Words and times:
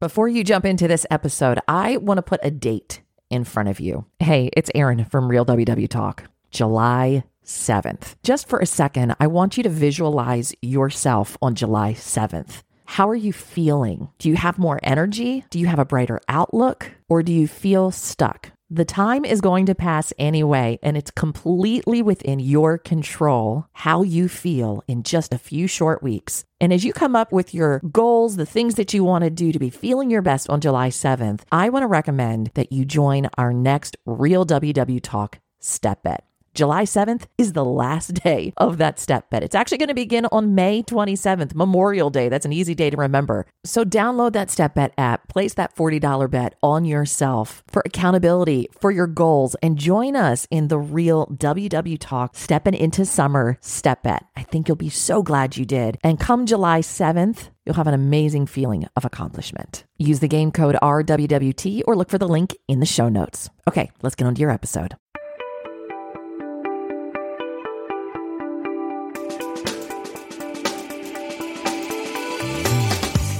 Before 0.00 0.28
you 0.28 0.44
jump 0.44 0.64
into 0.64 0.86
this 0.86 1.04
episode, 1.10 1.58
I 1.66 1.96
want 1.96 2.18
to 2.18 2.22
put 2.22 2.38
a 2.44 2.52
date 2.52 3.02
in 3.30 3.42
front 3.42 3.68
of 3.68 3.80
you. 3.80 4.04
Hey, 4.20 4.48
it's 4.52 4.70
Erin 4.72 5.04
from 5.04 5.28
Real 5.28 5.44
WW 5.44 5.88
Talk, 5.88 6.22
July 6.52 7.24
7th. 7.44 8.14
Just 8.22 8.48
for 8.48 8.60
a 8.60 8.66
second, 8.66 9.16
I 9.18 9.26
want 9.26 9.56
you 9.56 9.64
to 9.64 9.68
visualize 9.68 10.54
yourself 10.62 11.36
on 11.42 11.56
July 11.56 11.94
7th. 11.94 12.62
How 12.84 13.08
are 13.08 13.16
you 13.16 13.32
feeling? 13.32 14.08
Do 14.18 14.28
you 14.28 14.36
have 14.36 14.56
more 14.56 14.78
energy? 14.84 15.44
Do 15.50 15.58
you 15.58 15.66
have 15.66 15.80
a 15.80 15.84
brighter 15.84 16.20
outlook? 16.28 16.92
Or 17.08 17.24
do 17.24 17.32
you 17.32 17.48
feel 17.48 17.90
stuck? 17.90 18.52
The 18.70 18.84
time 18.84 19.24
is 19.24 19.40
going 19.40 19.64
to 19.66 19.74
pass 19.74 20.12
anyway, 20.18 20.78
and 20.82 20.94
it's 20.94 21.10
completely 21.10 22.02
within 22.02 22.38
your 22.38 22.76
control 22.76 23.64
how 23.72 24.02
you 24.02 24.28
feel 24.28 24.84
in 24.86 25.04
just 25.04 25.32
a 25.32 25.38
few 25.38 25.66
short 25.66 26.02
weeks. 26.02 26.44
And 26.60 26.70
as 26.70 26.84
you 26.84 26.92
come 26.92 27.16
up 27.16 27.32
with 27.32 27.54
your 27.54 27.78
goals, 27.90 28.36
the 28.36 28.44
things 28.44 28.74
that 28.74 28.92
you 28.92 29.04
want 29.04 29.24
to 29.24 29.30
do 29.30 29.52
to 29.52 29.58
be 29.58 29.70
feeling 29.70 30.10
your 30.10 30.20
best 30.20 30.50
on 30.50 30.60
July 30.60 30.90
7th, 30.90 31.44
I 31.50 31.70
want 31.70 31.84
to 31.84 31.86
recommend 31.86 32.50
that 32.56 32.70
you 32.70 32.84
join 32.84 33.30
our 33.38 33.54
next 33.54 33.96
Real 34.04 34.44
WW 34.44 35.00
Talk 35.02 35.38
Step 35.60 36.02
Bet. 36.02 36.26
July 36.54 36.84
7th 36.84 37.26
is 37.36 37.52
the 37.52 37.64
last 37.64 38.14
day 38.14 38.52
of 38.56 38.78
that 38.78 38.98
step 38.98 39.30
bet. 39.30 39.42
It's 39.42 39.54
actually 39.54 39.78
going 39.78 39.88
to 39.88 39.94
begin 39.94 40.26
on 40.32 40.54
May 40.54 40.82
27th, 40.82 41.54
Memorial 41.54 42.10
Day. 42.10 42.28
That's 42.28 42.46
an 42.46 42.52
easy 42.52 42.74
day 42.74 42.90
to 42.90 42.96
remember. 42.96 43.46
So 43.64 43.84
download 43.84 44.32
that 44.32 44.50
step 44.50 44.74
bet 44.74 44.92
app, 44.98 45.28
place 45.28 45.54
that 45.54 45.76
$40 45.76 46.30
bet 46.30 46.54
on 46.62 46.84
yourself 46.84 47.62
for 47.68 47.82
accountability, 47.84 48.68
for 48.80 48.90
your 48.90 49.06
goals, 49.06 49.54
and 49.62 49.78
join 49.78 50.16
us 50.16 50.46
in 50.50 50.68
the 50.68 50.78
real 50.78 51.26
WW 51.26 51.96
Talk 52.00 52.36
Stepping 52.36 52.74
into 52.74 53.04
Summer 53.04 53.58
Step 53.60 54.02
Bet. 54.02 54.24
I 54.36 54.42
think 54.42 54.68
you'll 54.68 54.76
be 54.76 54.90
so 54.90 55.22
glad 55.22 55.56
you 55.56 55.64
did. 55.64 55.98
And 56.02 56.18
come 56.18 56.46
July 56.46 56.80
7th, 56.80 57.50
you'll 57.64 57.76
have 57.76 57.86
an 57.86 57.94
amazing 57.94 58.46
feeling 58.46 58.88
of 58.96 59.04
accomplishment. 59.04 59.84
Use 59.98 60.20
the 60.20 60.28
game 60.28 60.50
code 60.50 60.76
RWWT 60.82 61.82
or 61.86 61.96
look 61.96 62.10
for 62.10 62.18
the 62.18 62.28
link 62.28 62.56
in 62.66 62.80
the 62.80 62.86
show 62.86 63.08
notes. 63.08 63.50
Okay, 63.68 63.90
let's 64.02 64.14
get 64.14 64.26
on 64.26 64.34
to 64.34 64.40
your 64.40 64.50
episode. 64.50 64.96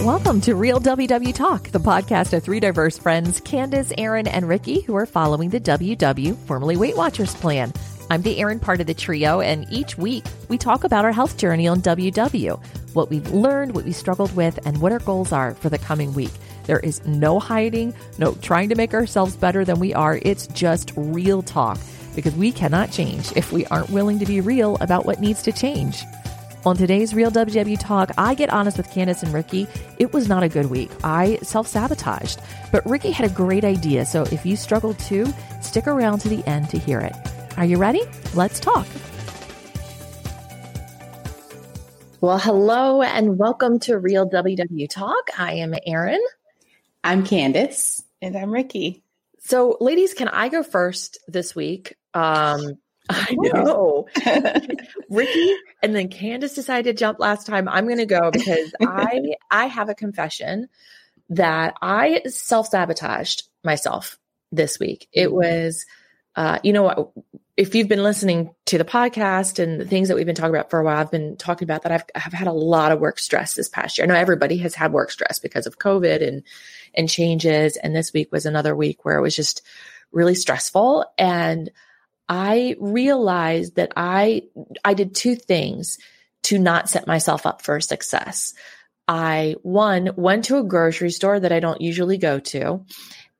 Welcome 0.09 0.41
to 0.41 0.55
Real 0.55 0.81
WW 0.81 1.35
Talk, 1.35 1.69
the 1.69 1.79
podcast 1.79 2.33
of 2.33 2.43
three 2.43 2.61
diverse 2.61 2.97
friends, 2.97 3.41
Candace, 3.41 3.93
Erin, 3.99 4.27
and 4.27 4.49
Ricky, 4.49 4.81
who 4.81 4.97
are 4.97 5.05
following 5.05 5.51
the 5.51 5.61
WW, 5.61 6.35
formerly 6.47 6.79
Weight 6.79 6.97
Watchers 6.97 7.35
plan. 7.35 7.75
I'm 8.09 8.23
the 8.23 8.39
Erin 8.39 8.59
part 8.59 8.81
of 8.81 8.87
the 8.87 8.95
trio, 8.95 9.43
and 9.43 9.67
each 9.71 9.99
week 9.99 10.25
we 10.49 10.57
talk 10.57 10.85
about 10.85 11.05
our 11.05 11.13
health 11.13 11.37
journey 11.37 11.69
on 11.69 11.83
WW, 11.83 12.59
what 12.95 13.11
we've 13.11 13.31
learned, 13.33 13.75
what 13.75 13.85
we 13.85 13.93
struggled 13.93 14.35
with, 14.35 14.59
and 14.67 14.81
what 14.81 14.93
our 14.93 14.99
goals 15.01 15.31
are 15.31 15.55
for 15.57 15.69
the 15.69 15.77
coming 15.77 16.15
week. 16.15 16.33
There 16.65 16.81
is 16.81 17.05
no 17.05 17.39
hiding, 17.39 17.93
no 18.17 18.33
trying 18.37 18.71
to 18.71 18.77
make 18.77 18.95
ourselves 18.95 19.37
better 19.37 19.63
than 19.63 19.79
we 19.79 19.93
are. 19.93 20.19
It's 20.23 20.47
just 20.47 20.91
real 20.97 21.43
talk 21.43 21.79
because 22.15 22.35
we 22.35 22.51
cannot 22.51 22.91
change 22.91 23.31
if 23.37 23.53
we 23.53 23.67
aren't 23.67 23.91
willing 23.91 24.21
to 24.21 24.27
be 24.27 24.41
real 24.41 24.79
about 24.81 25.05
what 25.05 25.21
needs 25.21 25.43
to 25.43 25.53
change. 25.53 26.03
On 26.67 26.77
today's 26.77 27.15
Real 27.15 27.31
WW 27.31 27.79
Talk, 27.79 28.11
I 28.19 28.35
get 28.35 28.51
honest 28.51 28.79
with 28.79 28.91
Candace 28.91 29.23
and 29.23 29.33
Ricky. 29.33 29.69
It 29.99 30.13
was 30.13 30.29
not 30.29 30.43
a 30.43 30.49
good 30.49 30.67
week. 30.67 30.91
I 31.05 31.37
self 31.37 31.69
sabotaged, 31.69 32.41
but 32.73 32.85
Ricky 32.85 33.13
had 33.13 33.31
a 33.31 33.33
great 33.33 33.63
idea. 33.63 34.05
So 34.05 34.25
if 34.25 34.45
you 34.45 34.57
struggle 34.57 34.95
too, 34.95 35.33
stick 35.63 35.87
around 35.87 36.19
to 36.21 36.29
the 36.29 36.45
end 36.49 36.69
to 36.71 36.79
hear 36.79 36.99
it. 36.99 37.15
Are 37.57 37.65
you 37.65 37.77
ready? 37.77 38.03
Let's 38.35 38.59
talk. 38.59 38.87
Well, 42.21 42.39
hello 42.39 43.03
and 43.03 43.39
welcome 43.39 43.79
to 43.81 43.97
Real 43.97 44.29
WW 44.29 44.91
Talk. 44.91 45.31
I 45.39 45.55
am 45.55 45.75
Erin. 45.87 46.21
I'm 47.05 47.25
Candace. 47.25 48.03
And 48.21 48.37
I'm 48.37 48.51
Ricky. 48.51 49.05
So, 49.39 49.77
ladies, 49.81 50.13
can 50.13 50.27
I 50.27 50.49
go 50.49 50.65
first 50.65 51.19
this 51.29 51.55
week? 51.55 51.95
Um, 52.15 52.79
I 53.09 53.35
know. 53.39 54.07
Ricky 55.11 55.57
and 55.83 55.95
then 55.95 56.09
Candace 56.09 56.55
decided 56.55 56.85
to 56.85 56.99
jump 56.99 57.19
last 57.19 57.47
time. 57.47 57.69
I'm 57.69 57.87
going 57.87 57.99
to 57.99 58.07
go 58.07 58.31
because 58.31 58.73
I 58.81 59.35
I 59.51 59.67
have 59.67 59.89
a 59.89 59.95
confession 59.95 60.69
that 61.31 61.75
I 61.83 62.23
self-sabotaged 62.27 63.45
myself 63.65 64.19
this 64.53 64.79
week. 64.79 65.09
It 65.13 65.27
mm-hmm. 65.27 65.37
was 65.37 65.87
uh, 66.37 66.59
you 66.63 66.73
know 66.73 67.13
if 67.57 67.75
you've 67.75 67.89
been 67.89 68.05
listening 68.05 68.55
to 68.67 68.79
the 68.79 68.85
podcast 68.85 69.59
and 69.59 69.81
the 69.81 69.85
things 69.85 70.07
that 70.07 70.15
we've 70.15 70.25
been 70.25 70.37
talking 70.37 70.55
about 70.55 70.71
for 70.71 70.79
a 70.79 70.85
while, 70.85 70.99
I've 70.99 71.11
been 71.11 71.37
talking 71.37 71.67
about 71.67 71.83
that 71.83 71.93
I've 71.93 72.05
I've 72.15 72.33
had 72.33 72.47
a 72.47 72.53
lot 72.53 72.93
of 72.93 73.01
work 73.01 73.19
stress 73.19 73.55
this 73.55 73.69
past 73.69 73.99
year. 73.99 74.05
I 74.05 74.09
know 74.09 74.15
everybody 74.15 74.59
has 74.59 74.75
had 74.75 74.93
work 74.93 75.11
stress 75.11 75.39
because 75.39 75.67
of 75.67 75.79
COVID 75.79 76.27
and 76.27 76.43
and 76.95 77.09
changes 77.09 77.77
and 77.77 77.97
this 77.97 78.13
week 78.13 78.31
was 78.31 78.47
another 78.47 78.77
week 78.77 79.05
where 79.05 79.19
it 79.19 79.23
was 79.23 79.35
just 79.35 79.63
really 80.13 80.35
stressful 80.35 81.05
and 81.19 81.71
I 82.29 82.77
realized 82.79 83.77
that 83.77 83.93
I 83.97 84.43
I 84.85 84.95
did 84.95 85.15
two 85.15 85.35
things 85.35 85.99
to 86.45 86.59
not 86.59 86.89
set 86.89 87.07
myself 87.07 87.47
up 87.47 87.63
for 87.63 87.81
success. 87.81 88.55
I 89.07 89.57
one 89.63 90.11
went 90.17 90.45
to 90.47 90.59
a 90.59 90.65
grocery 90.65 91.11
store 91.11 91.41
that 91.41 91.53
I 91.53 91.61
don't 91.61 91.81
usually 91.81 92.19
go 92.19 92.39
to 92.41 92.85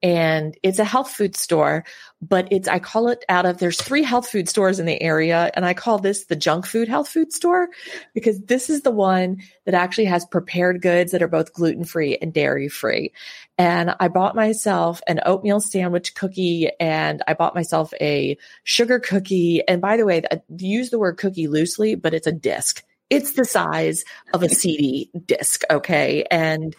and 0.03 0.57
it's 0.63 0.79
a 0.79 0.85
health 0.85 1.11
food 1.11 1.35
store, 1.35 1.85
but 2.23 2.49
it's, 2.53 2.69
I 2.69 2.79
call 2.79 3.09
it 3.09 3.25
out 3.29 3.47
of, 3.47 3.59
there's 3.59 3.81
three 3.81 4.05
health 4.05 4.29
food 4.29 4.49
stores 4.49 4.79
in 4.79 4.87
the 4.87 5.01
area. 5.01 5.51
And 5.55 5.65
I 5.65 5.75
call 5.75 5.99
this 5.99 6.27
the 6.27 6.37
junk 6.37 6.67
food 6.67 6.89
health 6.89 7.09
food 7.09 7.33
store 7.33 7.69
because 8.15 8.41
this 8.41 8.71
is 8.71 8.83
the 8.83 8.93
one 8.93 9.39
that 9.65 9.75
actually 9.75 10.05
has 10.05 10.25
prepared 10.25 10.83
goods 10.83 11.13
that 11.13 11.23
are 11.23 11.29
both 11.29 11.53
gluten 11.53 11.85
free 11.85 12.17
and 12.17 12.33
dairy 12.33 12.69
free. 12.69 13.13
And 13.57 13.95
I 13.99 14.07
bought 14.07 14.37
myself 14.37 15.01
an 15.09 15.21
oatmeal 15.27 15.61
sandwich 15.61 16.15
cookie 16.15 16.71
and 16.79 17.23
I 17.27 17.35
bought 17.35 17.57
myself 17.57 17.93
a 18.01 18.39
sugar 18.63 19.01
cookie. 19.01 19.67
And 19.67 19.81
by 19.81 19.97
the 19.97 20.07
way, 20.07 20.23
I 20.31 20.41
use 20.57 20.91
the 20.91 20.99
word 20.99 21.17
cookie 21.19 21.49
loosely, 21.49 21.97
but 21.97 22.15
it's 22.15 22.29
a 22.29 22.33
disc 22.33 22.85
it's 23.11 23.33
the 23.33 23.45
size 23.45 24.05
of 24.35 24.43
a 24.43 24.49
CD 24.49 25.11
disc. 25.25 25.63
Okay. 25.71 26.25
And 26.31 26.77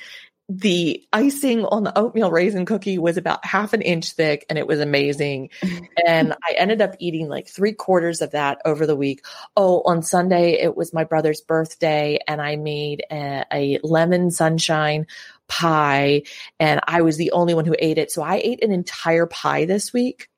the 0.50 1.08
icing 1.14 1.64
on 1.66 1.84
the 1.84 1.96
oatmeal 1.96 2.32
raisin 2.32 2.66
cookie 2.66 2.98
was 2.98 3.18
about 3.18 3.46
half 3.46 3.74
an 3.74 3.84
inch 3.84 4.14
thick 4.14 4.48
and 4.50 4.58
it 4.58 4.66
was 4.66 4.80
amazing. 4.80 5.52
and 6.08 6.34
I 6.34 6.54
ended 6.58 6.82
up 6.82 6.96
eating 6.98 7.30
like 7.30 7.48
three 7.48 7.72
quarters 7.72 8.22
of 8.22 8.32
that 8.32 8.60
over 8.66 8.88
the 8.88 8.96
week. 8.96 9.24
Oh, 9.56 9.84
on 9.86 10.02
Sunday, 10.02 10.54
it 10.54 10.76
was 10.76 10.92
my 10.92 11.04
brother's 11.04 11.42
birthday 11.42 12.18
and 12.28 12.42
I 12.42 12.56
made 12.56 13.04
a, 13.12 13.46
a 13.54 13.80
lemon 13.84 14.32
sunshine 14.32 15.06
pie 15.48 16.24
and 16.60 16.82
I 16.88 17.04
was 17.04 17.18
the 17.18 17.32
only 17.32 17.54
one 17.54 17.66
who 17.66 17.76
ate 17.78 18.00
it. 18.00 18.12
So 18.12 18.24
I 18.24 18.42
ate 18.44 18.64
an 18.64 18.72
entire 18.72 19.28
pie 19.28 19.66
this 19.66 19.94
week 19.94 20.30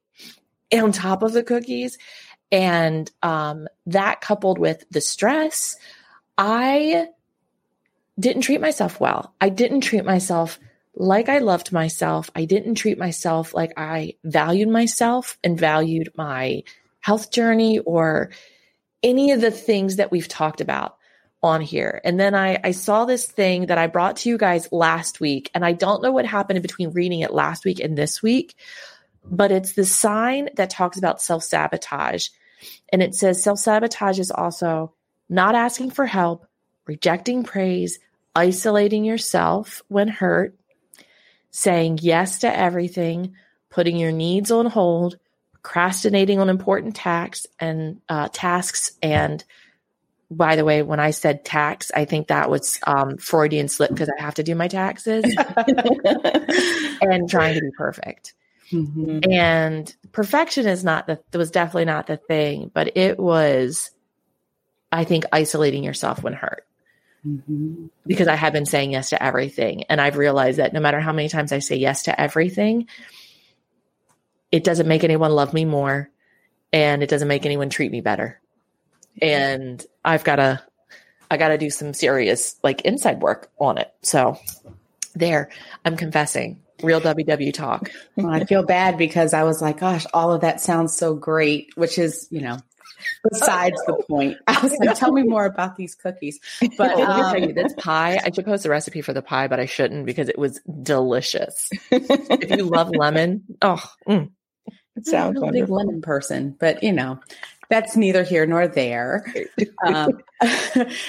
on 0.74 0.92
top 0.92 1.24
of 1.24 1.32
the 1.32 1.44
cookies. 1.44 1.98
And 2.52 3.10
um, 3.24 3.70
that 3.86 4.20
coupled 4.20 4.60
with 4.60 4.84
the 4.92 5.00
stress, 5.00 5.78
I 6.38 7.08
didn't 8.20 8.44
treat 8.44 8.62
myself 8.62 9.00
well. 9.00 9.34
I 9.40 9.50
didn't 9.50 9.82
treat 9.82 10.06
myself 10.06 10.60
like 10.96 11.30
I 11.30 11.40
loved 11.40 11.72
myself. 11.72 12.30
I 12.36 12.46
didn't 12.46 12.76
treat 12.76 12.98
myself 12.98 13.54
like 13.54 13.74
I 13.78 14.16
valued 14.24 14.70
myself 14.70 15.38
and 15.44 15.60
valued 15.60 16.10
my 16.16 16.64
health 17.00 17.32
journey 17.32 17.80
or 17.80 18.32
any 19.02 19.32
of 19.32 19.42
the 19.42 19.52
things 19.52 19.96
that 19.96 20.12
we've 20.12 20.28
talked 20.28 20.62
about 20.62 20.98
on 21.44 21.62
here. 21.62 22.02
And 22.04 22.20
then 22.20 22.36
I, 22.36 22.60
I 22.64 22.72
saw 22.72 23.06
this 23.06 23.26
thing 23.26 23.68
that 23.68 23.78
I 23.78 23.88
brought 23.88 24.18
to 24.18 24.30
you 24.30 24.38
guys 24.38 24.72
last 24.72 25.20
week, 25.20 25.50
and 25.56 25.66
I 25.66 25.72
don't 25.72 26.04
know 26.04 26.12
what 26.12 26.26
happened 26.26 26.58
in 26.58 26.62
between 26.62 26.92
reading 26.92 27.22
it 27.22 27.34
last 27.34 27.66
week 27.66 27.80
and 27.80 27.98
this 27.98 28.22
week, 28.22 28.56
but 29.26 29.52
it's 29.52 29.74
the 29.74 29.86
sign 29.86 30.50
that 30.56 30.70
talks 30.70 30.98
about 30.98 31.22
self 31.22 31.44
sabotage. 31.44 32.28
And 32.94 33.02
it 33.02 33.16
says 33.16 33.42
self 33.42 33.58
sabotage 33.58 34.20
is 34.20 34.30
also 34.30 34.94
not 35.30 35.56
asking 35.56 35.92
for 35.92 36.06
help, 36.06 36.46
rejecting 36.86 37.44
praise, 37.44 38.00
isolating 38.36 39.06
yourself 39.06 39.82
when 39.88 40.08
hurt, 40.08 40.56
saying 41.52 42.00
yes 42.02 42.40
to 42.40 42.58
everything, 42.58 43.36
putting 43.70 43.98
your 43.98 44.12
needs 44.12 44.52
on 44.52 44.66
hold, 44.66 45.18
procrastinating 45.54 46.40
on 46.40 46.50
important 46.50 46.96
tasks 46.96 47.46
and 47.60 48.02
uh, 48.10 48.30
tasks. 48.32 48.94
And 49.02 49.44
by 50.30 50.56
the 50.56 50.66
way, 50.66 50.82
when 50.82 51.00
I 51.00 51.12
said 51.12 51.44
tax, 51.44 51.92
I 51.94 52.06
think 52.06 52.28
that 52.28 52.50
was 52.50 52.80
um, 52.88 53.18
Freudian 53.18 53.68
slip 53.68 53.92
because 53.92 54.10
I 54.10 54.22
have 54.22 54.36
to 54.36 54.44
do 54.44 54.56
my 54.56 54.68
taxes 54.68 55.26
and 57.02 57.30
trying 57.30 57.56
to 57.56 57.62
be 57.62 57.72
perfect. 57.78 58.34
Mm-hmm. 58.72 59.30
And 59.30 59.94
perfection 60.14 60.66
is 60.68 60.84
not 60.84 61.06
the 61.06 61.20
was 61.38 61.52
definitely 61.52 61.86
not 61.86 62.08
the 62.08 62.16
thing, 62.18 62.72
but 62.74 62.96
it 62.96 63.20
was, 63.20 63.92
I 64.92 65.04
think, 65.04 65.26
isolating 65.34 65.84
yourself 65.84 66.24
when 66.24 66.34
hurt. 66.34 66.66
Mm-hmm. 67.28 67.88
Because 68.08 68.28
I 68.28 68.36
have 68.36 68.54
been 68.54 68.66
saying 68.66 68.92
yes 68.92 69.12
to 69.12 69.22
everything. 69.22 69.84
And 69.84 70.02
I've 70.02 70.18
realized 70.18 70.60
that 70.60 70.74
no 70.74 70.80
matter 70.80 71.00
how 71.00 71.14
many 71.14 71.30
times 71.30 71.52
I 71.52 71.60
say 71.60 71.76
yes 71.76 72.04
to 72.04 72.20
everything, 72.20 72.88
it 74.52 74.64
doesn't 74.64 74.88
make 74.88 75.04
anyone 75.04 75.32
love 75.32 75.54
me 75.54 75.66
more 75.66 76.10
and 76.74 77.04
it 77.04 77.10
doesn't 77.10 77.28
make 77.28 77.46
anyone 77.46 77.70
treat 77.70 77.92
me 77.92 78.02
better. 78.02 78.40
And 79.22 79.86
I've 80.04 80.24
got 80.24 80.38
to, 80.38 80.64
I 81.30 81.38
got 81.38 81.50
to 81.50 81.58
do 81.58 81.70
some 81.70 81.94
serious 81.94 82.56
like 82.64 82.82
inside 82.82 83.22
work 83.22 83.52
on 83.60 83.78
it. 83.78 83.94
So 84.02 84.38
There, 85.14 85.50
I'm 85.84 85.98
confessing. 85.98 86.62
Real 86.82 87.02
WW 87.02 87.54
talk. 87.54 87.92
Well, 88.16 88.30
I 88.30 88.46
feel 88.46 88.64
bad 88.64 88.98
because 88.98 89.34
I 89.34 89.44
was 89.44 89.62
like, 89.62 89.80
gosh, 89.80 90.06
all 90.14 90.34
of 90.34 90.42
that 90.42 90.62
sounds 90.62 90.98
so 90.98 91.14
great, 91.14 91.72
which 91.76 92.00
is, 92.00 92.28
you 92.32 92.42
know, 92.42 92.58
besides 93.30 93.82
the 93.86 94.02
point. 94.10 94.38
I 94.48 94.60
was 94.62 94.76
like, 94.78 94.98
tell 94.98 95.12
me 95.12 95.24
more 95.24 95.46
about 95.46 95.76
these 95.76 95.96
cookies. 95.96 96.40
But 96.78 97.00
um, 97.00 97.36
you, 97.38 97.54
this 97.54 97.74
pie, 97.78 98.20
I 98.24 98.32
should 98.32 98.46
post 98.46 98.64
the 98.64 98.70
recipe 98.70 99.02
for 99.02 99.14
the 99.14 99.22
pie, 99.22 99.48
but 99.48 99.60
I 99.60 99.66
shouldn't 99.66 100.06
because 100.06 100.30
it 100.30 100.38
was 100.38 100.60
delicious. 100.82 101.70
if 101.92 102.50
you 102.50 102.64
love 102.64 102.90
lemon, 102.96 103.44
oh, 103.62 103.84
mm. 104.08 104.30
it 104.96 105.06
sounds 105.06 105.42
I'm 105.42 105.50
a 105.50 105.52
big 105.52 105.70
lemon 105.70 106.02
person, 106.02 106.56
but 106.60 106.84
you 106.84 106.92
know, 106.92 107.20
that's 107.70 107.96
neither 107.96 108.24
here 108.24 108.46
nor 108.46 108.68
there. 108.68 109.26
Um, 109.86 110.20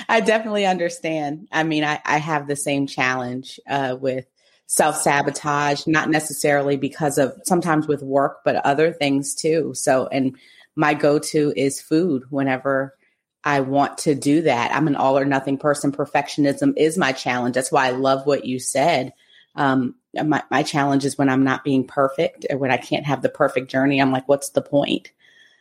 I 0.09 0.21
definitely 0.21 0.65
understand. 0.65 1.49
I 1.51 1.65
mean, 1.65 1.85
I, 1.85 2.01
I 2.05 2.19
have 2.19 2.47
the 2.47 2.57
same 2.57 2.87
challenge 2.87 3.59
uh, 3.69 3.97
with 4.01 4.27
self 4.67 4.97
sabotage, 4.97 5.87
not 5.87 6.09
necessarily 6.09 6.77
because 6.77 7.19
of 7.19 7.35
sometimes 7.45 7.87
with 7.89 8.03
work, 8.03 8.39
but 8.45 8.57
other 8.57 8.93
things 8.93 9.35
too. 9.35 9.73
So, 9.75 10.07
and 10.07 10.37
my 10.77 10.95
go 10.95 11.19
to 11.19 11.53
is 11.57 11.81
food 11.81 12.25
whenever 12.31 12.97
I 13.45 13.61
want 13.61 13.99
to 13.99 14.15
do 14.15 14.43
that. 14.43 14.75
I'm 14.75 14.87
an 14.87 14.97
all 14.97 15.19
or 15.19 15.25
nothing 15.25 15.59
person. 15.59 15.93
Perfectionism 15.93 16.75
is 16.77 16.97
my 16.97 17.13
challenge. 17.13 17.55
That's 17.55 17.73
why 17.73 17.87
I 17.87 17.91
love 17.91 18.27
what 18.27 18.45
you 18.45 18.59
said. 18.59 19.13
Um, 19.55 19.97
my, 20.15 20.43
my 20.51 20.63
challenge 20.63 21.05
is 21.05 21.19
when 21.19 21.29
I'm 21.29 21.45
not 21.45 21.65
being 21.65 21.87
perfect 21.87 22.47
or 22.51 22.59
when 22.59 22.71
I 22.71 22.77
can't 22.77 23.07
have 23.07 23.23
the 23.23 23.29
perfect 23.29 23.71
journey. 23.71 24.01
I'm 24.01 24.13
like, 24.13 24.29
what's 24.29 24.51
the 24.51 24.63
point 24.63 25.11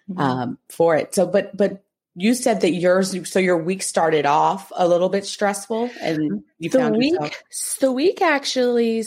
mm-hmm. 0.09 0.19
um, 0.19 0.57
for 0.69 0.95
it? 0.95 1.15
So, 1.15 1.25
but, 1.25 1.55
but 1.57 1.83
you 2.15 2.35
said 2.35 2.61
that 2.61 2.71
yours, 2.71 3.29
so 3.29 3.39
your 3.39 3.57
week 3.57 3.81
started 3.81 4.25
off 4.25 4.71
a 4.75 4.87
little 4.87 5.09
bit 5.09 5.25
stressful 5.25 5.89
and 6.01 6.43
you 6.59 6.69
the 6.69 6.79
found 6.79 6.97
week, 6.97 7.13
yourself- 7.13 7.79
the 7.79 7.91
week 7.91 8.21
actually, 8.21 9.03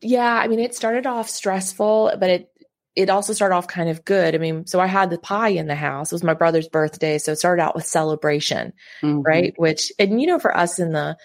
yeah, 0.00 0.34
I 0.34 0.48
mean, 0.48 0.58
it 0.58 0.74
started 0.74 1.06
off 1.06 1.28
stressful, 1.28 2.14
but 2.18 2.30
it, 2.30 2.49
it 2.96 3.08
also 3.08 3.32
started 3.32 3.54
off 3.54 3.68
kind 3.68 3.88
of 3.88 4.04
good. 4.04 4.34
I 4.34 4.38
mean, 4.38 4.66
so 4.66 4.80
I 4.80 4.86
had 4.86 5.10
the 5.10 5.18
pie 5.18 5.50
in 5.50 5.66
the 5.66 5.74
house. 5.74 6.10
It 6.10 6.14
was 6.14 6.24
my 6.24 6.34
brother's 6.34 6.68
birthday, 6.68 7.18
so 7.18 7.32
it 7.32 7.38
started 7.38 7.62
out 7.62 7.74
with 7.74 7.86
celebration, 7.86 8.72
mm-hmm. 9.02 9.20
right? 9.22 9.54
Which, 9.56 9.92
and 9.98 10.20
you 10.20 10.26
know, 10.26 10.38
for 10.38 10.56
us 10.56 10.78
in 10.78 10.92
the 10.92 11.16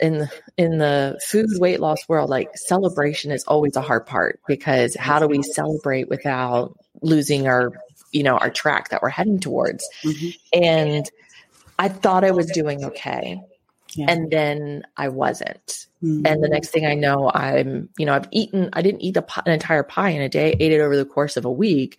in 0.00 0.18
the 0.18 0.30
in 0.56 0.78
the 0.78 1.20
food 1.24 1.46
weight 1.58 1.80
loss 1.80 2.08
world, 2.08 2.30
like 2.30 2.48
celebration 2.56 3.30
is 3.30 3.44
always 3.44 3.76
a 3.76 3.82
hard 3.82 4.06
part 4.06 4.40
because 4.48 4.96
how 4.96 5.18
do 5.18 5.28
we 5.28 5.42
celebrate 5.42 6.08
without 6.08 6.76
losing 7.02 7.46
our, 7.46 7.72
you 8.10 8.22
know, 8.22 8.36
our 8.36 8.50
track 8.50 8.88
that 8.88 9.02
we're 9.02 9.08
heading 9.10 9.40
towards? 9.40 9.86
Mm-hmm. 10.04 10.62
And 10.62 11.10
I 11.78 11.88
thought 11.88 12.24
I 12.24 12.30
was 12.30 12.46
doing 12.46 12.84
okay. 12.84 13.40
Yeah. 13.96 14.06
And 14.08 14.30
then 14.30 14.84
I 14.96 15.08
wasn't. 15.08 15.86
Mm-hmm. 16.02 16.26
And 16.26 16.42
the 16.42 16.48
next 16.48 16.70
thing 16.70 16.86
I 16.86 16.94
know, 16.94 17.30
I'm, 17.32 17.88
you 17.98 18.06
know, 18.06 18.14
I've 18.14 18.28
eaten, 18.30 18.70
I 18.72 18.82
didn't 18.82 19.02
eat 19.02 19.16
an 19.16 19.52
entire 19.52 19.82
pie 19.82 20.10
in 20.10 20.22
a 20.22 20.28
day, 20.28 20.56
ate 20.58 20.72
it 20.72 20.80
over 20.80 20.96
the 20.96 21.04
course 21.04 21.36
of 21.36 21.44
a 21.44 21.50
week, 21.50 21.98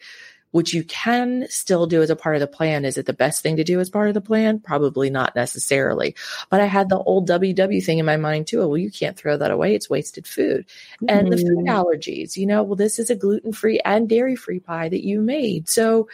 which 0.52 0.74
you 0.74 0.84
can 0.84 1.46
still 1.50 1.86
do 1.86 2.02
as 2.02 2.10
a 2.10 2.16
part 2.16 2.36
of 2.36 2.40
the 2.40 2.48
plan. 2.48 2.86
Is 2.86 2.98
it 2.98 3.06
the 3.06 3.14
best 3.14 3.42
thing 3.42 3.58
to 3.58 3.64
do 3.64 3.80
as 3.80 3.90
part 3.90 4.08
of 4.08 4.14
the 4.14 4.22
plan? 4.22 4.60
Probably 4.60 5.10
not 5.10 5.36
necessarily. 5.36 6.16
But 6.50 6.62
I 6.62 6.66
had 6.66 6.88
the 6.88 6.98
old 6.98 7.28
WW 7.28 7.84
thing 7.84 8.00
in 8.00 8.06
my 8.06 8.16
mind 8.16 8.48
too. 8.48 8.60
Well, 8.60 8.78
you 8.78 8.90
can't 8.90 9.18
throw 9.18 9.36
that 9.38 9.52
away. 9.52 9.76
It's 9.76 9.90
wasted 9.90 10.26
food. 10.26 10.66
Mm-hmm. 11.02 11.06
And 11.10 11.34
the 11.34 11.38
food 11.38 11.66
mm-hmm. 11.66 11.68
allergies, 11.68 12.38
you 12.38 12.46
know, 12.46 12.64
well, 12.64 12.78
this 12.78 13.00
is 13.00 13.10
a 13.10 13.16
gluten 13.16 13.52
free 13.52 13.80
and 13.84 14.08
dairy 14.08 14.36
free 14.36 14.60
pie 14.60 14.88
that 14.88 15.06
you 15.06 15.20
made. 15.20 15.68
So 15.68 16.08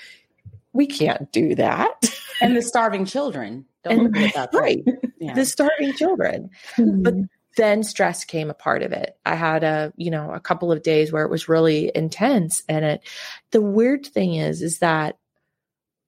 we 0.74 0.88
can't 0.88 1.32
do 1.32 1.54
that. 1.56 2.10
And 2.42 2.56
the 2.56 2.62
starving 2.62 3.06
children. 3.06 3.66
Don't 3.84 4.16
and, 4.16 4.34
right. 4.54 4.84
Yeah. 5.20 5.34
The 5.34 5.46
starving 5.46 5.94
children. 5.94 6.50
Mm-hmm. 6.78 7.04
But 7.04 7.16
then 7.58 7.84
stress 7.84 8.24
came 8.24 8.50
a 8.50 8.54
part 8.54 8.82
of 8.82 8.92
it. 8.92 9.18
I 9.26 9.36
had 9.36 9.64
a, 9.64 9.94
you 9.98 10.12
know, 10.12 10.32
a 10.32 10.40
couple 10.40 10.72
of 10.72 10.84
days 10.84 11.12
where 11.12 11.26
it 11.26 11.32
was 11.32 11.50
really 11.50 11.92
intense. 11.94 12.64
And 12.70 12.86
it 12.86 13.02
the 13.52 13.62
weird 13.62 14.06
thing 14.06 14.36
is, 14.36 14.62
is 14.62 14.80
that 14.80 15.18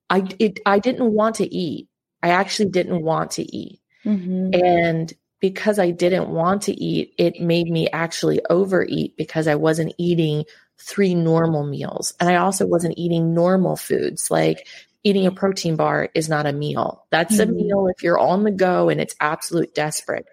I 0.09 0.27
it 0.39 0.59
I 0.65 0.79
didn't 0.79 1.11
want 1.11 1.35
to 1.35 1.53
eat. 1.53 1.87
I 2.21 2.29
actually 2.29 2.69
didn't 2.69 3.01
want 3.01 3.31
to 3.31 3.55
eat. 3.55 3.81
Mm-hmm. 4.05 4.51
And 4.53 5.13
because 5.39 5.79
I 5.79 5.91
didn't 5.91 6.29
want 6.29 6.61
to 6.63 6.73
eat, 6.73 7.13
it 7.17 7.41
made 7.41 7.67
me 7.67 7.89
actually 7.89 8.39
overeat 8.49 9.17
because 9.17 9.47
I 9.47 9.55
wasn't 9.55 9.93
eating 9.97 10.45
three 10.77 11.13
normal 11.15 11.65
meals. 11.65 12.13
And 12.19 12.29
I 12.29 12.37
also 12.37 12.65
wasn't 12.65 12.97
eating 12.97 13.33
normal 13.33 13.75
foods. 13.75 14.31
Like 14.31 14.67
eating 15.03 15.25
a 15.25 15.31
protein 15.31 15.75
bar 15.75 16.09
is 16.13 16.29
not 16.29 16.45
a 16.45 16.53
meal. 16.53 17.05
That's 17.09 17.37
mm-hmm. 17.37 17.51
a 17.51 17.53
meal 17.53 17.87
if 17.87 18.03
you're 18.03 18.19
on 18.19 18.43
the 18.43 18.51
go 18.51 18.89
and 18.89 19.01
it's 19.01 19.15
absolute 19.19 19.75
desperate. 19.75 20.25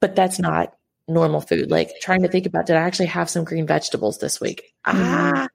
But 0.00 0.16
that's 0.16 0.38
not 0.38 0.74
normal 1.06 1.40
food. 1.40 1.70
Like 1.70 1.92
trying 2.00 2.22
to 2.22 2.28
think 2.28 2.46
about 2.46 2.66
did 2.66 2.76
I 2.76 2.80
actually 2.80 3.06
have 3.06 3.30
some 3.30 3.44
green 3.44 3.66
vegetables 3.66 4.18
this 4.18 4.40
week? 4.40 4.74
Mm-hmm. 4.86 5.00
Ah, 5.02 5.48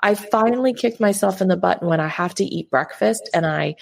I 0.00 0.14
finally 0.14 0.74
kicked 0.74 1.00
myself 1.00 1.40
in 1.40 1.48
the 1.48 1.56
butt 1.56 1.82
when 1.82 2.00
I 2.00 2.08
have 2.08 2.34
to 2.36 2.44
eat 2.44 2.70
breakfast 2.70 3.30
and 3.32 3.46
I 3.46 3.76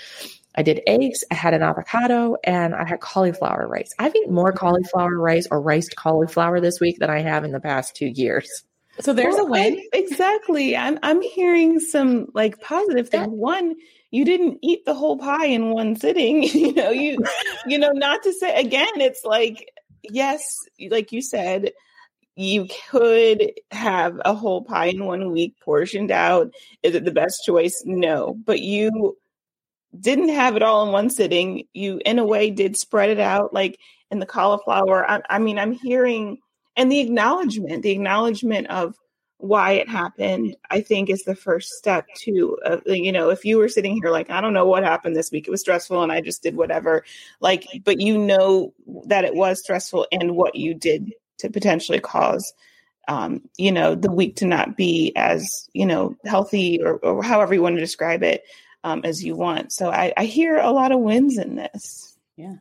I 0.55 0.63
did 0.63 0.83
eggs, 0.87 1.23
I 1.31 1.35
had 1.35 1.55
an 1.55 1.63
avocado, 1.63 2.37
and 2.43 2.75
I 2.75 2.85
had 2.85 3.01
cauliflower 3.01 3.69
rice. 3.69 3.95
I've 4.01 4.15
eaten 4.17 4.35
more 4.35 4.53
cauliflower 4.53 5.17
rice 5.17 5.47
or 5.49 5.61
riced 5.61 5.95
cauliflower 5.95 6.61
this 6.61 6.81
week 6.81 6.99
than 6.99 7.09
I 7.09 7.21
have 7.21 7.45
in 7.45 7.53
the 7.53 7.61
past 7.61 7.95
two 7.95 8.09
years. 8.09 8.65
So 9.01 9.13
there's 9.13 9.35
well, 9.35 9.47
a 9.47 9.51
win. 9.51 9.75
I, 9.75 9.99
exactly. 9.99 10.77
I'm 10.77 10.99
I'm 11.03 11.23
hearing 11.23 11.81
some 11.81 12.29
like 12.35 12.61
positive 12.61 13.09
things. 13.09 13.29
One, 13.29 13.75
you 14.11 14.25
didn't 14.25 14.59
eat 14.63 14.85
the 14.85 14.95
whole 14.95 15.19
pie 15.19 15.47
in 15.47 15.71
one 15.71 15.97
sitting. 15.97 16.43
you 16.43 16.73
know, 16.73 16.91
you 16.91 17.19
you 17.67 17.79
know, 17.79 17.91
not 17.91 18.23
to 18.25 18.33
say 18.33 18.61
again, 18.61 19.01
it's 19.01 19.25
like 19.25 19.71
yes, 20.03 20.43
like 20.91 21.13
you 21.13 21.23
said, 21.23 21.73
you 22.37 22.69
could 22.91 23.53
have 23.71 24.21
a 24.25 24.35
whole 24.35 24.63
pie 24.63 24.87
in 24.87 25.05
one 25.05 25.33
week 25.33 25.55
portioned 25.63 26.11
out. 26.11 26.53
Is 26.83 26.95
it 26.95 27.05
the 27.05 27.11
best 27.11 27.43
choice? 27.45 27.83
No. 27.85 28.37
But 28.45 28.61
you 28.61 29.17
didn't 29.99 30.31
have 30.31 30.57
it 30.57 30.63
all 30.63 30.87
in 30.87 30.93
one 30.93 31.11
sitting. 31.11 31.65
You 31.73 32.01
in 32.05 32.19
a 32.19 32.25
way 32.25 32.51
did 32.51 32.77
spread 32.77 33.11
it 33.11 33.21
out 33.21 33.53
like 33.53 33.79
in 34.11 34.21
the 34.21 34.27
cauliflower. 34.27 35.09
I, 35.09 35.21
I 35.29 35.39
mean, 35.39 35.59
I'm 35.59 35.73
hearing 35.73 36.39
and 36.77 36.91
the 36.91 37.01
acknowledgement, 37.01 37.83
the 37.83 37.91
acknowledgement 37.91 38.69
of 38.69 38.95
why 39.39 39.73
it 39.73 39.89
happened, 39.89 40.55
I 40.71 40.83
think 40.83 41.09
is 41.09 41.25
the 41.25 41.35
first 41.35 41.71
step 41.71 42.07
to, 42.25 42.59
uh, 42.65 42.79
you 42.87 43.11
know, 43.11 43.31
if 43.31 43.45
you 43.45 43.57
were 43.57 43.69
sitting 43.69 43.95
here 43.95 44.11
like, 44.11 44.31
I 44.31 44.41
don't 44.41 44.53
know 44.53 44.67
what 44.67 44.83
happened 44.83 45.17
this 45.17 45.33
week, 45.33 45.49
it 45.49 45.51
was 45.51 45.63
stressful 45.63 46.03
and 46.03 46.13
I 46.13 46.21
just 46.21 46.43
did 46.43 46.57
whatever, 46.57 47.05
like, 47.41 47.67
but 47.85 48.01
you 48.01 48.19
know 48.19 48.75
that 49.07 49.25
it 49.25 49.35
was 49.35 49.61
stressful 49.61 50.07
and 50.13 50.37
what 50.37 50.57
you 50.57 50.75
did 50.75 51.13
to 51.39 51.49
potentially 51.49 52.01
cause, 52.01 52.53
um, 53.09 53.41
you 53.57 53.73
know, 53.73 53.95
the 53.95 54.13
week 54.13 54.37
to 54.37 54.47
not 54.47 54.77
be 54.77 55.13
as, 55.17 55.69
you 55.73 55.87
know, 55.87 56.17
healthy 56.27 56.83
or, 56.83 56.97
or 56.99 57.23
however 57.23 57.55
you 57.55 57.63
want 57.63 57.77
to 57.77 57.81
describe 57.81 58.23
it 58.23 58.45
um, 58.85 59.01
as 59.05 59.25
you 59.25 59.35
want. 59.35 59.73
So 59.73 59.91
I, 59.91 60.13
I 60.17 60.27
hear 60.27 60.59
a 60.59 60.71
lot 60.71 60.93
of 60.93 61.01
wins 61.01 61.39
in 61.39 61.57
this. 61.57 62.19
Yeah. 62.37 62.57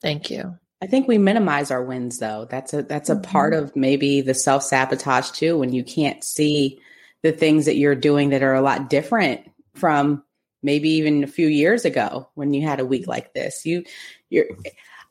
Thank 0.00 0.30
you. 0.30 0.56
I 0.82 0.86
think 0.88 1.06
we 1.06 1.16
minimize 1.16 1.70
our 1.70 1.82
wins 1.82 2.18
though. 2.18 2.48
That's 2.50 2.74
a 2.74 2.82
that's 2.82 3.08
a 3.08 3.14
mm-hmm. 3.14 3.30
part 3.30 3.54
of 3.54 3.76
maybe 3.76 4.20
the 4.20 4.34
self-sabotage 4.34 5.30
too 5.30 5.56
when 5.56 5.72
you 5.72 5.84
can't 5.84 6.24
see 6.24 6.80
the 7.22 7.30
things 7.30 7.66
that 7.66 7.76
you're 7.76 7.94
doing 7.94 8.30
that 8.30 8.42
are 8.42 8.54
a 8.54 8.60
lot 8.60 8.90
different 8.90 9.48
from 9.74 10.24
maybe 10.60 10.88
even 10.90 11.22
a 11.22 11.28
few 11.28 11.46
years 11.46 11.84
ago 11.84 12.28
when 12.34 12.52
you 12.52 12.66
had 12.66 12.80
a 12.80 12.84
week 12.84 13.06
like 13.06 13.32
this. 13.32 13.64
You 13.64 13.84
you're 14.28 14.46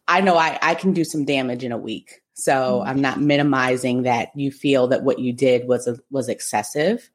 I 0.09 0.19
know 0.19 0.35
I 0.35 0.59
I 0.61 0.75
can 0.75 0.91
do 0.91 1.05
some 1.05 1.23
damage 1.23 1.63
in 1.63 1.71
a 1.71 1.77
week. 1.77 2.21
So 2.33 2.51
mm-hmm. 2.51 2.89
I'm 2.89 2.99
not 2.99 3.21
minimizing 3.21 4.01
that 4.03 4.31
you 4.35 4.51
feel 4.51 4.87
that 4.87 5.03
what 5.03 5.19
you 5.19 5.31
did 5.31 5.69
was 5.69 5.87
a, 5.87 5.97
was 6.09 6.27
excessive, 6.27 7.09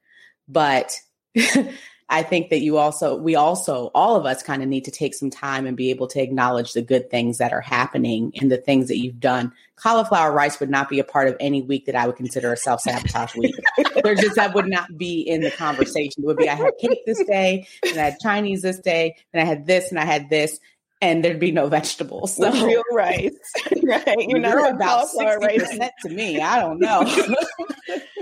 but 0.49 0.99
I 2.09 2.23
think 2.23 2.51
that 2.51 2.61
you 2.61 2.77
also, 2.77 3.17
we 3.17 3.35
also, 3.35 3.91
all 3.95 4.15
of 4.15 4.27
us 4.27 4.43
kind 4.43 4.63
of 4.63 4.69
need 4.69 4.85
to 4.85 4.93
take 4.93 5.13
some 5.13 5.31
time 5.31 5.67
and 5.67 5.77
be 5.77 5.91
able 5.91 6.07
to 6.09 6.23
acknowledge 6.23 6.73
the 6.73 6.83
good 6.83 7.11
things 7.11 7.39
that 7.39 7.53
are 7.53 7.61
happening 7.61 8.33
and 8.41 8.51
the 8.51 8.57
things 8.57 8.89
that 8.89 8.99
you've 8.99 9.19
done. 9.19 9.53
Cauliflower 9.75 10.33
rice 10.33 10.61
would 10.61 10.71
not 10.71 10.89
be 10.89 11.01
a 11.01 11.05
part 11.05 11.27
of 11.27 11.37
any 11.41 11.63
week 11.63 11.87
that 11.87 11.97
I 11.97 12.07
would 12.07 12.17
consider 12.17 12.53
a 12.53 12.57
self 12.57 12.81
sabotage 12.81 13.35
week. 13.35 13.57
There's 14.05 14.21
just, 14.21 14.37
that 14.37 14.55
would 14.55 14.69
not 14.69 14.97
be 14.97 15.21
in 15.21 15.41
the 15.41 15.51
conversation. 15.51 16.23
It 16.23 16.27
would 16.27 16.37
be, 16.37 16.49
I 16.49 16.55
had 16.55 16.73
cake 16.81 17.05
this 17.07 17.23
day 17.25 17.67
and 17.83 17.99
I 17.99 18.11
had 18.11 18.21
Chinese 18.21 18.63
this 18.63 18.79
day 18.79 19.17
and 19.33 19.43
I 19.43 19.45
had 19.45 19.67
this 19.67 19.91
and 19.91 19.99
I 19.99 20.05
had 20.05 20.31
this 20.31 20.61
and 21.01 21.25
there'd 21.25 21.41
be 21.41 21.51
no 21.51 21.69
vegetables. 21.69 22.37
So 22.37 22.51
real 22.51 22.83
rice, 22.93 23.31
right? 23.83 24.17
You're, 24.29 24.39
not 24.39 24.75
about 24.75 25.09
sixty 25.09 25.59
percent 25.59 25.93
to 26.03 26.09
me. 26.09 26.41
I 26.41 26.61
don't 26.61 26.79
know. 26.79 27.03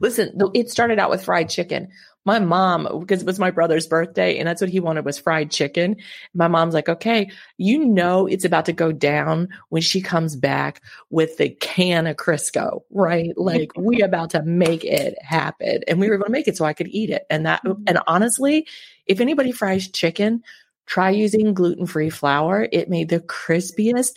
Listen, 0.00 0.38
it 0.54 0.70
started 0.70 0.98
out 0.98 1.10
with 1.10 1.24
fried 1.24 1.48
chicken 1.48 1.88
my 2.28 2.38
mom, 2.38 2.86
because 3.00 3.22
it 3.22 3.26
was 3.26 3.38
my 3.38 3.50
brother's 3.50 3.86
birthday 3.86 4.38
and 4.38 4.46
that's 4.46 4.60
what 4.60 4.68
he 4.68 4.80
wanted 4.80 5.06
was 5.06 5.18
fried 5.18 5.50
chicken. 5.50 5.96
My 6.34 6.46
mom's 6.46 6.74
like, 6.74 6.88
okay, 6.88 7.30
you 7.56 7.82
know, 7.82 8.26
it's 8.26 8.44
about 8.44 8.66
to 8.66 8.72
go 8.74 8.92
down 8.92 9.48
when 9.70 9.80
she 9.80 10.02
comes 10.02 10.36
back 10.36 10.82
with 11.08 11.38
the 11.38 11.48
can 11.48 12.06
of 12.06 12.16
Crisco, 12.16 12.82
right? 12.90 13.32
Like 13.38 13.72
we 13.76 14.02
about 14.08 14.30
to 14.30 14.42
make 14.42 14.84
it 14.84 15.16
happen 15.22 15.80
and 15.88 15.98
we 15.98 16.10
were 16.10 16.18
going 16.18 16.26
to 16.26 16.32
make 16.32 16.48
it 16.48 16.58
so 16.58 16.66
I 16.66 16.74
could 16.74 16.88
eat 16.88 17.08
it. 17.08 17.24
And 17.30 17.46
that, 17.46 17.64
mm-hmm. 17.64 17.84
and 17.86 17.98
honestly, 18.06 18.66
if 19.06 19.20
anybody 19.20 19.50
fries 19.50 19.88
chicken, 19.88 20.42
try 20.84 21.10
using 21.10 21.54
gluten 21.54 21.86
free 21.86 22.10
flour. 22.10 22.68
It 22.72 22.90
made 22.90 23.08
the 23.08 23.20
crispiest, 23.20 24.14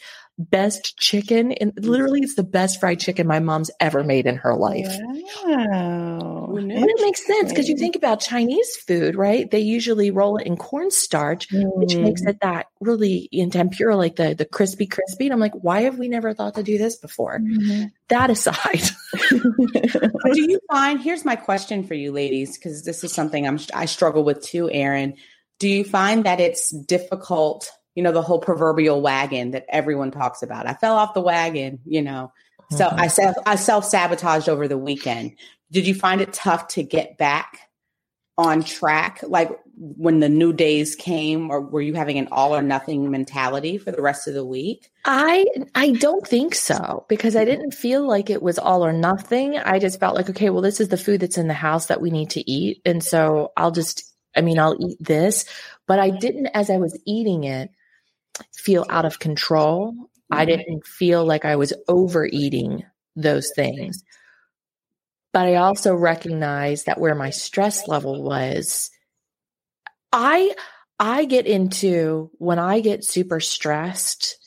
best 0.49 0.97
chicken 0.97 1.51
and 1.53 1.73
literally 1.77 2.21
it's 2.21 2.35
the 2.35 2.43
best 2.43 2.79
fried 2.79 2.99
chicken 2.99 3.27
my 3.27 3.39
mom's 3.39 3.71
ever 3.79 4.03
made 4.03 4.25
in 4.25 4.35
her 4.37 4.55
life. 4.55 4.91
Wow. 5.43 6.53
And 6.55 6.71
it 6.71 7.01
makes 7.01 7.25
sense 7.25 7.51
because 7.51 7.69
you 7.69 7.77
think 7.77 7.95
about 7.95 8.19
Chinese 8.19 8.75
food, 8.77 9.15
right? 9.15 9.49
They 9.49 9.59
usually 9.59 10.11
roll 10.11 10.37
it 10.37 10.47
in 10.47 10.57
cornstarch, 10.57 11.47
mm. 11.49 11.75
which 11.75 11.95
makes 11.95 12.21
it 12.23 12.39
that 12.41 12.67
really 12.79 13.29
in 13.31 13.51
tempura, 13.51 13.95
like 13.95 14.15
the 14.15 14.33
the 14.33 14.45
crispy 14.45 14.85
crispy. 14.85 15.25
And 15.25 15.33
I'm 15.33 15.39
like, 15.39 15.53
why 15.53 15.81
have 15.83 15.97
we 15.97 16.07
never 16.07 16.33
thought 16.33 16.55
to 16.55 16.63
do 16.63 16.77
this 16.77 16.97
before? 16.97 17.39
Mm-hmm. 17.39 17.85
That 18.09 18.29
aside, 18.29 18.81
do 19.29 20.41
you 20.41 20.59
find? 20.69 20.99
Here's 21.01 21.25
my 21.25 21.35
question 21.35 21.85
for 21.85 21.93
you, 21.93 22.11
ladies, 22.11 22.57
because 22.57 22.83
this 22.83 23.03
is 23.03 23.13
something 23.13 23.47
I'm 23.47 23.59
I 23.73 23.85
struggle 23.85 24.23
with 24.23 24.41
too, 24.43 24.69
Erin. 24.69 25.15
Do 25.59 25.69
you 25.69 25.83
find 25.83 26.25
that 26.25 26.39
it's 26.39 26.71
difficult? 26.71 27.71
You 27.95 28.03
know, 28.03 28.11
the 28.11 28.21
whole 28.21 28.39
proverbial 28.39 29.01
wagon 29.01 29.51
that 29.51 29.65
everyone 29.69 30.11
talks 30.11 30.43
about. 30.43 30.67
I 30.67 30.73
fell 30.73 30.95
off 30.95 31.13
the 31.13 31.21
wagon, 31.21 31.79
you 31.85 32.01
know. 32.01 32.31
So 32.71 32.87
mm-hmm. 32.87 32.99
I 32.99 33.07
self 33.07 33.35
I 33.45 33.55
self 33.55 33.85
sabotaged 33.85 34.47
over 34.47 34.67
the 34.67 34.77
weekend. 34.77 35.35
Did 35.71 35.87
you 35.87 35.95
find 35.95 36.21
it 36.21 36.33
tough 36.33 36.69
to 36.69 36.83
get 36.83 37.17
back 37.17 37.71
on 38.37 38.63
track, 38.63 39.19
like 39.23 39.51
when 39.77 40.19
the 40.19 40.29
new 40.29 40.53
days 40.53 40.95
came, 40.95 41.51
or 41.51 41.61
were 41.61 41.81
you 41.81 41.93
having 41.93 42.17
an 42.17 42.27
all 42.31 42.55
or 42.55 42.61
nothing 42.61 43.11
mentality 43.11 43.77
for 43.77 43.91
the 43.91 44.01
rest 44.01 44.27
of 44.27 44.33
the 44.33 44.45
week? 44.45 44.89
I 45.05 45.45
I 45.75 45.91
don't 45.91 46.25
think 46.25 46.55
so 46.55 47.05
because 47.09 47.35
I 47.35 47.45
didn't 47.45 47.71
feel 47.71 48.07
like 48.07 48.29
it 48.29 48.41
was 48.41 48.57
all 48.57 48.85
or 48.85 48.93
nothing. 48.93 49.57
I 49.57 49.79
just 49.79 49.99
felt 49.99 50.15
like 50.15 50.29
okay, 50.29 50.49
well, 50.49 50.61
this 50.61 50.79
is 50.79 50.87
the 50.87 50.97
food 50.97 51.19
that's 51.19 51.37
in 51.37 51.47
the 51.47 51.53
house 51.53 51.87
that 51.87 52.01
we 52.01 52.09
need 52.09 52.31
to 52.31 52.49
eat, 52.49 52.81
and 52.85 53.03
so 53.03 53.51
I'll 53.57 53.71
just 53.71 54.05
I 54.35 54.41
mean, 54.41 54.59
I'll 54.59 54.77
eat 54.79 54.97
this, 55.01 55.45
but 55.87 55.99
I 55.99 56.09
didn't 56.09 56.47
as 56.47 56.69
I 56.69 56.77
was 56.77 56.97
eating 57.05 57.43
it 57.43 57.69
feel 58.55 58.85
out 58.89 59.05
of 59.05 59.19
control. 59.19 59.93
I 60.31 60.45
mm-hmm. 60.45 60.57
didn't 60.57 60.85
feel 60.85 61.25
like 61.25 61.45
I 61.45 61.55
was 61.55 61.73
overeating 61.87 62.83
those 63.15 63.51
things. 63.55 64.03
But 65.33 65.47
I 65.47 65.55
also 65.55 65.95
recognize 65.95 66.83
that 66.85 66.99
where 66.99 67.15
my 67.15 67.29
stress 67.29 67.87
level 67.87 68.21
was, 68.21 68.91
I 70.11 70.53
I 70.99 71.25
get 71.25 71.47
into 71.47 72.29
when 72.37 72.59
I 72.59 72.81
get 72.81 73.05
super 73.05 73.39
stressed, 73.39 74.37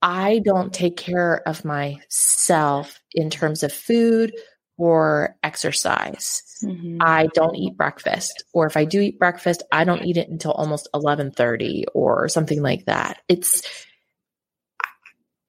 I 0.00 0.40
don't 0.44 0.72
take 0.72 0.96
care 0.96 1.46
of 1.46 1.64
myself 1.64 3.00
in 3.12 3.30
terms 3.30 3.62
of 3.62 3.72
food 3.72 4.32
or 4.76 5.36
exercise. 5.42 6.42
Mm-hmm. 6.62 6.98
I 7.00 7.28
don't 7.34 7.56
eat 7.56 7.76
breakfast 7.76 8.44
or 8.52 8.66
if 8.66 8.76
I 8.76 8.84
do 8.84 9.00
eat 9.00 9.18
breakfast, 9.18 9.62
I 9.70 9.84
don't 9.84 10.04
eat 10.04 10.16
it 10.16 10.28
until 10.28 10.52
almost 10.52 10.88
11:30 10.94 11.84
or 11.94 12.28
something 12.28 12.62
like 12.62 12.86
that. 12.86 13.20
It's 13.28 13.62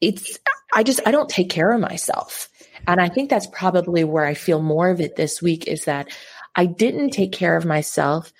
it's 0.01 0.39
I 0.73 0.83
just 0.83 1.01
I 1.05 1.11
don't 1.11 1.29
take 1.29 1.49
care 1.49 1.71
of 1.71 1.79
myself. 1.79 2.49
And 2.87 3.01
I 3.01 3.09
think 3.09 3.29
that's 3.29 3.47
probably 3.47 4.03
where 4.03 4.25
I 4.25 4.35
feel 4.35 4.61
more 4.61 4.89
of 4.89 5.01
it 5.01 5.15
this 5.15 5.41
week 5.41 5.67
is 5.67 5.85
that 5.85 6.07
I 6.55 6.65
didn't 6.67 7.11
take 7.11 7.31
care 7.31 7.55
of 7.55 7.65
myself 7.65 8.31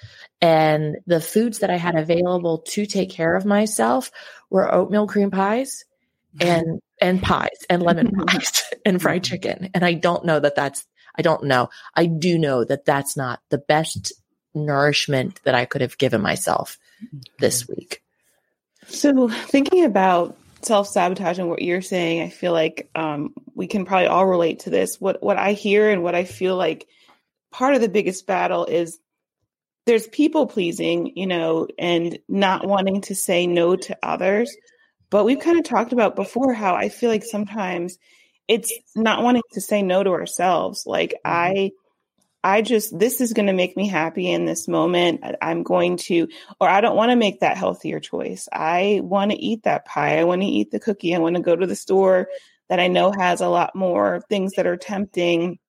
and 0.41 0.97
the 1.07 1.21
foods 1.21 1.59
that 1.59 1.71
I 1.71 1.77
had 1.77 1.95
available 1.95 2.59
to 2.59 2.85
take 2.85 3.09
care 3.09 3.35
of 3.35 3.45
myself 3.45 4.11
were 4.49 4.71
oatmeal 4.71 5.07
cream 5.07 5.31
pies 5.31 5.85
and 6.39 6.79
and 7.01 7.21
pies 7.21 7.65
and 7.69 7.81
lemon 7.81 8.11
pies 8.27 8.63
and 8.85 9.01
fried 9.01 9.23
chicken. 9.23 9.69
And 9.73 9.85
I 9.85 9.93
don't 9.93 10.25
know 10.25 10.39
that 10.39 10.55
that's 10.55 10.85
I 11.17 11.21
don't 11.21 11.45
know. 11.45 11.69
I 11.93 12.05
do 12.05 12.37
know 12.37 12.63
that 12.63 12.85
that's 12.85 13.15
not 13.15 13.39
the 13.49 13.57
best 13.57 14.13
nourishment 14.53 15.41
that 15.43 15.55
I 15.55 15.65
could 15.65 15.81
have 15.81 15.97
given 15.97 16.21
myself 16.21 16.77
this 17.39 17.63
mm-hmm. 17.63 17.73
week. 17.77 18.01
So, 18.87 19.29
thinking 19.29 19.83
about 19.85 20.37
self 20.61 20.87
sabotage 20.87 21.39
and 21.39 21.49
what 21.49 21.61
you're 21.61 21.81
saying, 21.81 22.21
I 22.21 22.29
feel 22.29 22.51
like 22.51 22.89
um, 22.95 23.33
we 23.53 23.67
can 23.67 23.85
probably 23.85 24.07
all 24.07 24.25
relate 24.25 24.59
to 24.61 24.69
this. 24.69 24.99
What 24.99 25.21
what 25.23 25.37
I 25.37 25.53
hear 25.53 25.89
and 25.89 26.03
what 26.03 26.15
I 26.15 26.25
feel 26.25 26.55
like 26.55 26.87
part 27.51 27.75
of 27.75 27.81
the 27.81 27.89
biggest 27.89 28.27
battle 28.27 28.65
is 28.65 28.99
there's 29.85 30.07
people 30.07 30.47
pleasing, 30.47 31.13
you 31.15 31.27
know, 31.27 31.67
and 31.77 32.17
not 32.27 32.65
wanting 32.67 33.01
to 33.01 33.15
say 33.15 33.47
no 33.47 33.75
to 33.75 33.97
others. 34.01 34.55
But 35.15 35.23
we've 35.23 35.39
kind 35.39 35.57
of 35.57 35.63
talked 35.63 35.93
about 35.93 36.17
before 36.17 36.51
how 36.51 36.75
I 36.75 36.89
feel 36.89 37.09
like 37.09 37.23
sometimes 37.23 37.97
it's 38.49 38.69
not 38.97 39.23
wanting 39.23 39.43
to 39.53 39.61
say 39.61 39.81
no 39.81 40.03
to 40.03 40.09
ourselves. 40.09 40.83
Like 40.85 41.11
mm-hmm. 41.25 41.31
I 41.31 41.71
I 42.43 42.61
just 42.61 42.99
this 42.99 43.21
is 43.21 43.31
going 43.31 43.47
to 43.47 43.53
make 43.53 43.77
me 43.77 43.87
happy 43.87 44.29
in 44.29 44.43
this 44.43 44.67
moment. 44.67 45.21
I'm 45.41 45.63
going 45.63 45.95
to 46.09 46.27
or 46.59 46.67
I 46.67 46.81
don't 46.81 46.97
want 46.97 47.11
to 47.11 47.15
make 47.15 47.39
that 47.39 47.55
healthier 47.55 48.01
choice. 48.01 48.49
I 48.51 48.99
want 49.03 49.31
to 49.31 49.37
eat 49.37 49.63
that 49.63 49.85
pie. 49.85 50.19
I 50.19 50.25
want 50.25 50.41
to 50.41 50.49
eat 50.49 50.71
the 50.71 50.81
cookie. 50.81 51.15
I 51.15 51.19
want 51.19 51.37
to 51.37 51.41
go 51.41 51.55
to 51.55 51.65
the 51.65 51.77
store 51.77 52.27
that 52.67 52.81
I 52.81 52.89
know 52.89 53.13
has 53.13 53.39
a 53.39 53.47
lot 53.47 53.73
more 53.73 54.21
things 54.27 54.55
that 54.57 54.67
are 54.67 54.75
tempting 54.75 55.59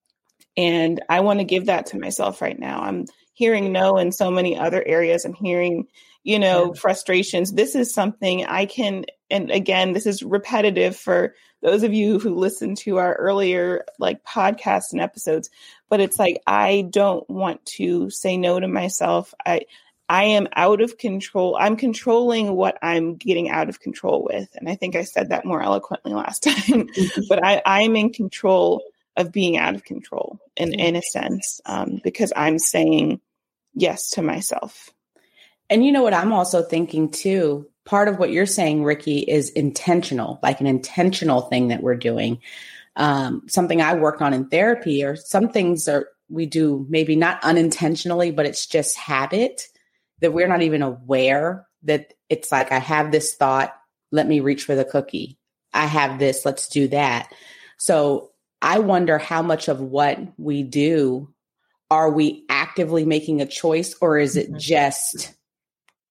and 0.57 1.01
I 1.09 1.21
want 1.21 1.39
to 1.39 1.45
give 1.45 1.67
that 1.67 1.87
to 1.87 2.01
myself 2.01 2.43
right 2.43 2.59
now. 2.59 2.81
I'm 2.81 3.05
hearing 3.33 3.71
no 3.71 3.97
in 3.99 4.11
so 4.11 4.29
many 4.29 4.59
other 4.59 4.83
areas. 4.85 5.25
I'm 5.25 5.35
hearing, 5.35 5.87
you 6.25 6.41
know, 6.41 6.73
yeah. 6.75 6.81
frustrations. 6.81 7.53
This 7.53 7.77
is 7.77 7.95
something 7.95 8.45
I 8.45 8.67
can 8.67 9.05
and 9.31 9.51
again, 9.51 9.93
this 9.93 10.07
is 10.07 10.23
repetitive 10.23 10.97
for 10.97 11.35
those 11.63 11.83
of 11.83 11.93
you 11.93 12.19
who 12.19 12.35
listen 12.35 12.75
to 12.77 12.99
our 12.99 13.15
earlier 13.15 13.85
like 13.99 14.25
podcasts 14.25 14.93
and 14.93 15.01
episodes, 15.01 15.51
but 15.89 16.01
it's 16.01 16.19
like 16.19 16.41
I 16.47 16.87
don't 16.91 17.29
want 17.29 17.65
to 17.67 18.11
say 18.11 18.37
no 18.37 18.61
to 18.61 18.69
myself. 18.69 19.35
I 19.45 19.63
I 20.09 20.25
am 20.25 20.49
out 20.55 20.81
of 20.81 20.99
control. 20.99 21.57
I'm 21.59 21.77
controlling 21.77 22.55
what 22.55 22.79
I'm 22.83 23.17
getting 23.17 23.51
out 23.51 23.69
of 23.69 23.81
control 23.81 24.23
with. 24.31 24.49
And 24.55 24.69
I 24.69 24.77
think 24.77 24.95
I 24.95 25.03
said 25.03 25.31
that 25.31 25.45
more 25.45 25.63
eloquently 25.63 26.13
last 26.13 26.43
time. 26.45 26.89
but 27.29 27.45
I, 27.45 27.61
I'm 27.67 27.97
in 27.97 28.13
control 28.13 28.85
of 29.17 29.33
being 29.33 29.57
out 29.57 29.75
of 29.75 29.85
control 29.85 30.39
in, 30.57 30.75
in 30.75 30.95
a 30.95 31.03
sense, 31.03 31.61
um, 31.67 32.01
because 32.05 32.33
I'm 32.37 32.59
saying 32.59 33.21
yes 33.75 34.11
to 34.11 34.23
myself. 34.23 34.91
And 35.69 35.85
you 35.85 35.91
know 35.91 36.03
what 36.03 36.15
I'm 36.15 36.33
also 36.33 36.63
thinking 36.63 37.11
too? 37.11 37.69
Part 37.87 38.09
of 38.09 38.19
what 38.19 38.31
you're 38.31 38.45
saying, 38.45 38.85
Ricky, 38.85 39.21
is 39.21 39.49
intentional, 39.51 40.39
like 40.43 40.61
an 40.61 40.67
intentional 40.67 41.43
thing 41.43 41.69
that 41.69 41.83
we're 41.83 41.97
doing. 41.97 42.41
Um, 42.97 43.43
something 43.49 43.81
I 43.81 43.95
work 43.95 44.21
on 44.21 44.35
in 44.35 44.49
therapy, 44.49 45.05
or 45.05 45.17
some 45.17 45.49
things 45.49 45.89
are 45.89 46.09
we 46.29 46.47
do 46.47 46.85
maybe 46.89 47.17
not 47.17 47.43
unintentionally, 47.45 48.33
but 48.33 48.47
it's 48.47 48.67
just 48.67 48.97
habit 48.97 49.63
that 50.21 50.33
we're 50.33 50.49
not 50.49 50.63
even 50.63 50.83
aware 50.83 51.67
that 51.85 52.15
it's 52.29 52.51
like 52.51 52.73
I 52.73 52.79
have 52.79 53.13
this 53.13 53.35
thought, 53.35 53.75
let 54.11 54.27
me 54.27 54.41
reach 54.41 54.65
for 54.65 54.75
the 54.75 54.85
cookie. 54.85 55.39
I 55.73 55.87
have 55.87 56.19
this, 56.19 56.45
let's 56.45 56.69
do 56.69 56.89
that. 56.89 57.33
So 57.79 58.33
I 58.63 58.79
wonder 58.79 59.19
how 59.19 59.43
much 59.43 59.69
of 59.69 59.81
what 59.81 60.19
we 60.39 60.63
do 60.63 61.33
are 61.91 62.11
we 62.11 62.45
actively 62.49 63.05
making 63.05 63.41
a 63.41 63.47
choice 63.47 63.95
or 64.01 64.19
is 64.19 64.37
it 64.37 64.49
mm-hmm. 64.49 64.59
just 64.59 65.35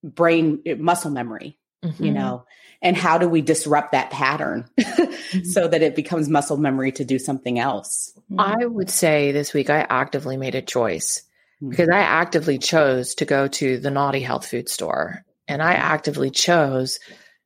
brain 0.03 0.61
muscle 0.77 1.11
memory 1.11 1.57
mm-hmm. 1.85 2.03
you 2.03 2.11
know 2.11 2.45
and 2.81 2.97
how 2.97 3.17
do 3.17 3.27
we 3.27 3.41
disrupt 3.41 3.93
that 3.93 4.11
pattern 4.11 4.69
mm-hmm. 4.79 5.43
so 5.43 5.67
that 5.67 5.81
it 5.81 5.95
becomes 5.95 6.29
muscle 6.29 6.57
memory 6.57 6.91
to 6.91 7.05
do 7.05 7.19
something 7.19 7.59
else 7.59 8.13
mm-hmm. 8.31 8.39
i 8.39 8.65
would 8.65 8.89
say 8.89 9.31
this 9.31 9.53
week 9.53 9.69
i 9.69 9.85
actively 9.89 10.37
made 10.37 10.55
a 10.55 10.61
choice 10.61 11.23
mm-hmm. 11.61 11.69
because 11.69 11.89
i 11.89 11.99
actively 11.99 12.57
chose 12.57 13.15
to 13.15 13.25
go 13.25 13.47
to 13.47 13.77
the 13.77 13.91
naughty 13.91 14.21
health 14.21 14.47
food 14.47 14.69
store 14.69 15.23
and 15.47 15.61
i 15.61 15.73
actively 15.73 16.29
chose 16.29 16.99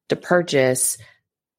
to 0.07 0.15
purchase 0.15 0.97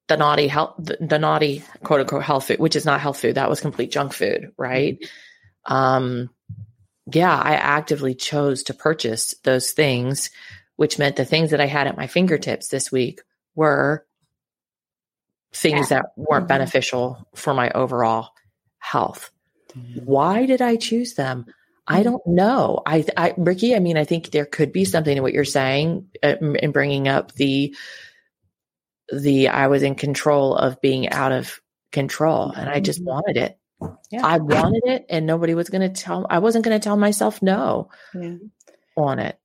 the 0.07 0.17
naughty 0.17 0.47
health 0.47 0.75
the, 0.77 0.97
the 0.99 1.19
naughty 1.19 1.63
quote 1.83 2.01
unquote 2.01 2.23
health 2.23 2.47
food 2.47 2.59
which 2.59 2.75
is 2.75 2.85
not 2.85 2.99
health 2.99 3.19
food 3.19 3.35
that 3.35 3.49
was 3.49 3.61
complete 3.61 3.91
junk 3.91 4.13
food 4.13 4.51
right 4.57 4.97
um 5.65 6.29
yeah 7.13 7.37
i 7.37 7.53
actively 7.53 8.13
chose 8.13 8.63
to 8.63 8.73
purchase 8.73 9.33
those 9.43 9.71
things 9.71 10.29
which 10.81 10.97
meant 10.97 11.15
the 11.15 11.25
things 11.25 11.51
that 11.51 11.61
I 11.61 11.67
had 11.67 11.85
at 11.85 11.95
my 11.95 12.07
fingertips 12.07 12.69
this 12.69 12.91
week 12.91 13.21
were 13.53 14.03
things 15.53 15.91
yeah. 15.91 15.97
that 15.97 16.05
weren't 16.15 16.45
mm-hmm. 16.45 16.47
beneficial 16.47 17.27
for 17.35 17.53
my 17.53 17.69
overall 17.69 18.31
health. 18.79 19.29
Mm-hmm. 19.77 19.99
Why 20.05 20.47
did 20.47 20.59
I 20.59 20.77
choose 20.77 21.13
them? 21.13 21.45
I 21.85 21.97
mm-hmm. 21.97 22.09
don't 22.09 22.25
know. 22.25 22.81
I, 22.83 23.05
I, 23.15 23.35
Ricky, 23.37 23.75
I 23.75 23.79
mean, 23.79 23.95
I 23.95 24.05
think 24.05 24.31
there 24.31 24.47
could 24.47 24.71
be 24.73 24.83
something 24.83 25.15
in 25.15 25.21
what 25.21 25.33
you're 25.33 25.45
saying 25.45 26.07
uh, 26.23 26.37
in 26.39 26.71
bringing 26.71 27.07
up 27.07 27.31
the, 27.33 27.75
the, 29.13 29.49
I 29.49 29.67
was 29.67 29.83
in 29.83 29.93
control 29.93 30.55
of 30.55 30.81
being 30.81 31.09
out 31.09 31.31
of 31.31 31.61
control 31.91 32.49
and 32.49 32.67
I 32.67 32.79
just 32.79 33.01
mm-hmm. 33.01 33.09
wanted 33.09 33.37
it. 33.37 33.59
Yeah. 34.09 34.25
I 34.25 34.39
wanted 34.39 34.81
it 34.85 35.05
and 35.11 35.27
nobody 35.27 35.53
was 35.53 35.69
going 35.69 35.87
to 35.87 36.01
tell, 36.01 36.25
I 36.27 36.39
wasn't 36.39 36.65
going 36.65 36.79
to 36.79 36.83
tell 36.83 36.97
myself 36.97 37.39
no 37.43 37.91
yeah. 38.15 38.37
on 38.97 39.19
it. 39.19 39.37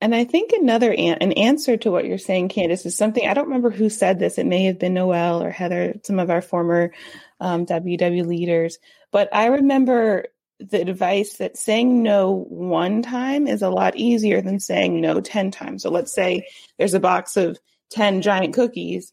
And 0.00 0.14
I 0.14 0.24
think 0.24 0.52
another 0.52 0.92
an-, 0.92 1.18
an 1.20 1.32
answer 1.32 1.76
to 1.78 1.90
what 1.90 2.06
you're 2.06 2.18
saying, 2.18 2.48
Candace, 2.48 2.86
is 2.86 2.96
something 2.96 3.26
I 3.26 3.34
don't 3.34 3.46
remember 3.46 3.70
who 3.70 3.90
said 3.90 4.18
this. 4.18 4.38
It 4.38 4.46
may 4.46 4.64
have 4.64 4.78
been 4.78 4.94
Noel 4.94 5.42
or 5.42 5.50
Heather, 5.50 5.94
some 6.04 6.18
of 6.18 6.30
our 6.30 6.42
former 6.42 6.92
um, 7.40 7.66
WW 7.66 8.26
leaders. 8.26 8.78
But 9.12 9.28
I 9.34 9.46
remember 9.46 10.26
the 10.58 10.80
advice 10.80 11.34
that 11.38 11.56
saying 11.56 12.02
no 12.02 12.44
one 12.48 13.02
time 13.02 13.46
is 13.46 13.62
a 13.62 13.70
lot 13.70 13.96
easier 13.96 14.42
than 14.42 14.60
saying 14.60 15.00
no 15.00 15.20
10 15.20 15.50
times. 15.50 15.82
So 15.82 15.90
let's 15.90 16.14
say 16.14 16.46
there's 16.78 16.94
a 16.94 17.00
box 17.00 17.36
of 17.36 17.58
10 17.90 18.22
giant 18.22 18.54
cookies 18.54 19.12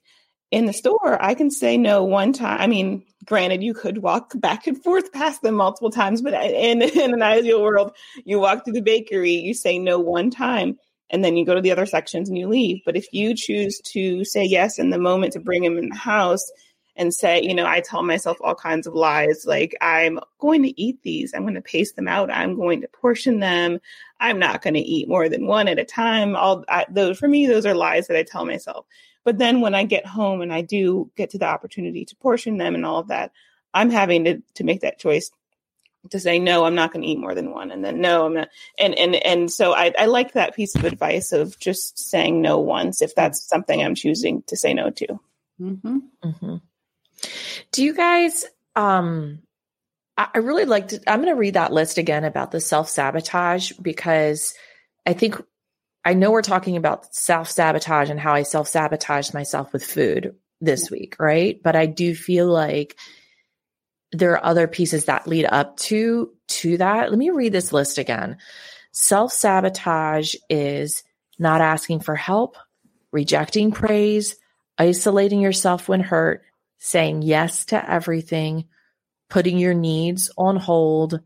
in 0.52 0.66
the 0.66 0.74
store, 0.74 1.22
I 1.22 1.34
can 1.34 1.52
say 1.52 1.78
no 1.78 2.04
one 2.04 2.34
time. 2.34 2.60
I 2.60 2.68
mean, 2.68 3.04
granted, 3.28 3.62
you 3.62 3.74
could 3.74 4.00
walk 4.00 4.32
back 4.36 4.68
and 4.68 4.82
forth 4.82 5.12
past 5.12 5.42
them 5.42 5.56
multiple 5.56 5.92
times, 5.92 6.22
but 6.22 6.34
in, 6.34 6.82
in 7.00 7.14
an 7.14 7.22
ideal 7.22 7.62
world, 7.62 7.96
you 8.26 8.40
walk 8.40 8.64
through 8.64 8.74
the 8.74 8.82
bakery, 8.82 9.34
you 9.34 9.54
say 9.54 9.78
no 9.78 10.00
one 10.00 10.32
time, 10.32 10.78
and 11.10 11.24
then 11.24 11.38
you 11.38 11.46
go 11.46 11.56
to 11.56 11.62
the 11.62 11.72
other 11.72 11.86
sections 11.86 12.30
and 12.30 12.38
you 12.38 12.48
leave. 12.48 12.82
But 12.86 12.98
if 12.98 13.12
you 13.14 13.36
choose 13.36 13.80
to 13.82 14.26
say 14.26 14.44
yes 14.44 14.80
in 14.80 14.90
the 14.90 14.98
moment 14.98 15.34
to 15.34 15.40
bring 15.40 15.64
them 15.64 15.78
in 15.78 15.90
the 15.90 15.96
house 15.96 16.50
and 16.98 17.14
say, 17.14 17.42
you 17.42 17.54
know, 17.54 17.66
I 17.66 17.80
tell 17.80 18.02
myself 18.02 18.38
all 18.42 18.56
kinds 18.56 18.88
of 18.88 18.96
lies 18.96 19.46
like, 19.46 19.76
I'm 19.82 20.20
going 20.40 20.64
to 20.64 20.82
eat 20.82 20.98
these, 21.04 21.34
I'm 21.34 21.44
going 21.44 21.54
to 21.54 21.62
pace 21.62 21.94
them 21.94 22.08
out, 22.08 22.32
I'm 22.32 22.56
going 22.56 22.82
to 22.82 22.88
portion 22.88 23.40
them, 23.40 23.80
I'm 24.20 24.40
not 24.40 24.64
going 24.64 24.74
to 24.74 24.80
eat 24.80 25.08
more 25.08 25.30
than 25.30 25.46
one 25.46 25.68
at 25.68 25.80
a 25.80 25.86
time. 25.86 26.36
All 26.36 26.66
I, 26.68 26.86
those, 26.90 27.20
for 27.20 27.28
me, 27.28 27.46
those 27.46 27.66
are 27.66 27.76
lies 27.76 28.08
that 28.08 28.18
I 28.18 28.24
tell 28.24 28.46
myself. 28.46 28.86
But 29.28 29.40
then 29.40 29.60
when 29.60 29.76
I 29.76 29.84
get 29.84 30.06
home 30.06 30.40
and 30.40 30.54
I 30.54 30.62
do 30.62 31.12
get 31.18 31.32
to 31.32 31.38
the 31.38 31.48
opportunity 31.48 32.06
to 32.06 32.16
portion 32.16 32.56
them 32.56 32.76
and 32.76 32.86
all 32.86 33.00
of 33.00 33.10
that, 33.10 33.34
I'm 33.74 33.90
having 33.90 34.24
to, 34.24 34.42
to 34.54 34.64
make 34.64 34.80
that 34.82 35.00
choice 35.00 35.32
to 36.12 36.20
say 36.22 36.40
no 36.40 36.64
i'm 36.64 36.76
not 36.76 36.94
going 36.94 37.02
to 37.02 37.08
eat 37.10 37.20
more 37.20 37.36
than 37.36 37.52
one 37.52 37.70
and 37.70 37.84
then 37.84 38.00
no 38.00 38.26
i'm 38.26 38.34
not 38.36 38.48
and 38.80 38.96
and 38.96 39.16
and 39.16 39.52
so 39.52 39.74
I, 39.74 39.94
I 40.00 40.06
like 40.06 40.32
that 40.34 40.56
piece 40.56 40.74
of 40.74 40.86
advice 40.86 41.34
of 41.34 41.60
just 41.60 42.00
saying 42.00 42.42
no 42.42 42.60
once 42.60 43.02
if 43.02 43.14
that's 43.14 43.46
something 43.46 43.84
i'm 43.84 43.96
choosing 43.96 44.42
to 44.44 44.56
say 44.56 44.74
no 44.74 44.90
to 44.92 45.20
mm-hmm. 45.60 45.98
Mm-hmm. 46.24 46.56
do 47.74 47.84
you 47.84 47.94
guys 47.94 48.46
um 48.78 49.40
i, 50.16 50.28
I 50.36 50.38
really 50.38 50.64
liked. 50.64 50.98
i'm 51.08 51.20
going 51.20 51.34
to 51.34 51.38
read 51.38 51.56
that 51.56 51.74
list 51.74 51.98
again 51.98 52.24
about 52.24 52.52
the 52.52 52.62
self-sabotage 52.62 53.74
because 53.82 54.54
i 55.06 55.12
think 55.12 55.42
i 56.06 56.14
know 56.14 56.32
we're 56.32 56.42
talking 56.42 56.78
about 56.78 57.14
self-sabotage 57.14 58.10
and 58.10 58.20
how 58.20 58.34
i 58.34 58.44
self 58.44 58.68
sabotaged 58.68 59.34
myself 59.34 59.72
with 59.74 59.84
food 59.84 60.36
this 60.62 60.90
week 60.90 61.16
right 61.20 61.62
but 61.64 61.76
i 61.76 61.86
do 61.86 62.16
feel 62.16 62.48
like 62.48 62.96
there 64.12 64.32
are 64.32 64.46
other 64.46 64.68
pieces 64.68 65.06
that 65.06 65.28
lead 65.28 65.46
up 65.46 65.78
to 65.78 66.32
to 66.48 66.78
that. 66.78 67.10
Let 67.10 67.20
me 67.20 67.30
read 67.30 67.54
this 67.54 67.74
list 67.74 67.98
again. 67.98 68.38
Self-sabotage 68.92 70.36
is 70.50 71.04
not 71.38 71.62
asking 71.62 72.00
for 72.00 72.16
help, 72.16 72.58
rejecting 73.12 73.72
praise, 73.72 74.36
isolating 74.78 75.42
yourself 75.42 75.88
when 75.88 76.00
hurt, 76.00 76.44
saying 76.80 77.22
yes 77.22 77.66
to 77.66 77.92
everything, 77.92 78.66
putting 79.30 79.58
your 79.58 79.74
needs 79.74 80.32
on 80.38 80.56
hold, 80.56 81.20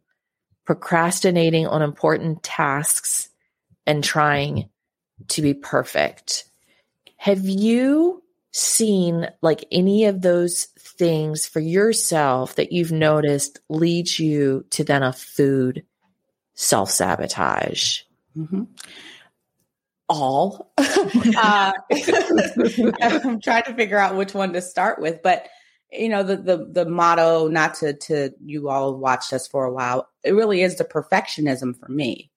procrastinating 0.66 1.68
on 1.68 1.82
important 1.82 2.44
tasks, 2.44 3.30
and 3.86 4.04
trying 4.04 4.70
to 5.30 5.42
be 5.42 5.54
perfect. 5.54 6.46
Have 7.18 7.46
you 7.46 8.24
seen 8.52 9.30
like 9.42 9.66
any 9.72 10.06
of 10.06 10.22
those 10.22 10.66
things 10.78 11.48
for 11.48 11.60
yourself 11.60 12.56
that 12.56 12.72
you've 12.72 12.92
noticed 12.92 13.60
leads 13.70 14.20
you 14.20 14.66
to 14.72 14.84
then 14.84 15.04
a 15.04 15.14
food 15.14 15.84
self 16.56 16.90
sabotage? 16.90 18.02
Mm-hmm. 18.38 18.64
All. 20.10 20.74
uh, 20.78 21.72
I'm 23.02 23.40
trying 23.40 23.64
to 23.64 23.74
figure 23.76 23.98
out 23.98 24.18
which 24.18 24.34
one 24.34 24.54
to 24.54 24.62
start 24.62 25.00
with, 25.00 25.22
but 25.22 25.48
you 25.92 26.10
know 26.10 26.24
the 26.24 26.38
the 26.38 26.66
the 26.70 26.86
motto. 26.86 27.48
Not 27.48 27.76
to 27.76 27.94
to 27.94 28.32
you 28.44 28.70
all 28.70 28.96
watched 28.98 29.32
us 29.34 29.48
for 29.48 29.66
a 29.66 29.74
while. 29.74 30.10
It 30.24 30.32
really 30.32 30.62
is 30.62 30.78
the 30.78 30.86
perfectionism 30.86 31.78
for 31.80 31.90
me, 31.90 32.31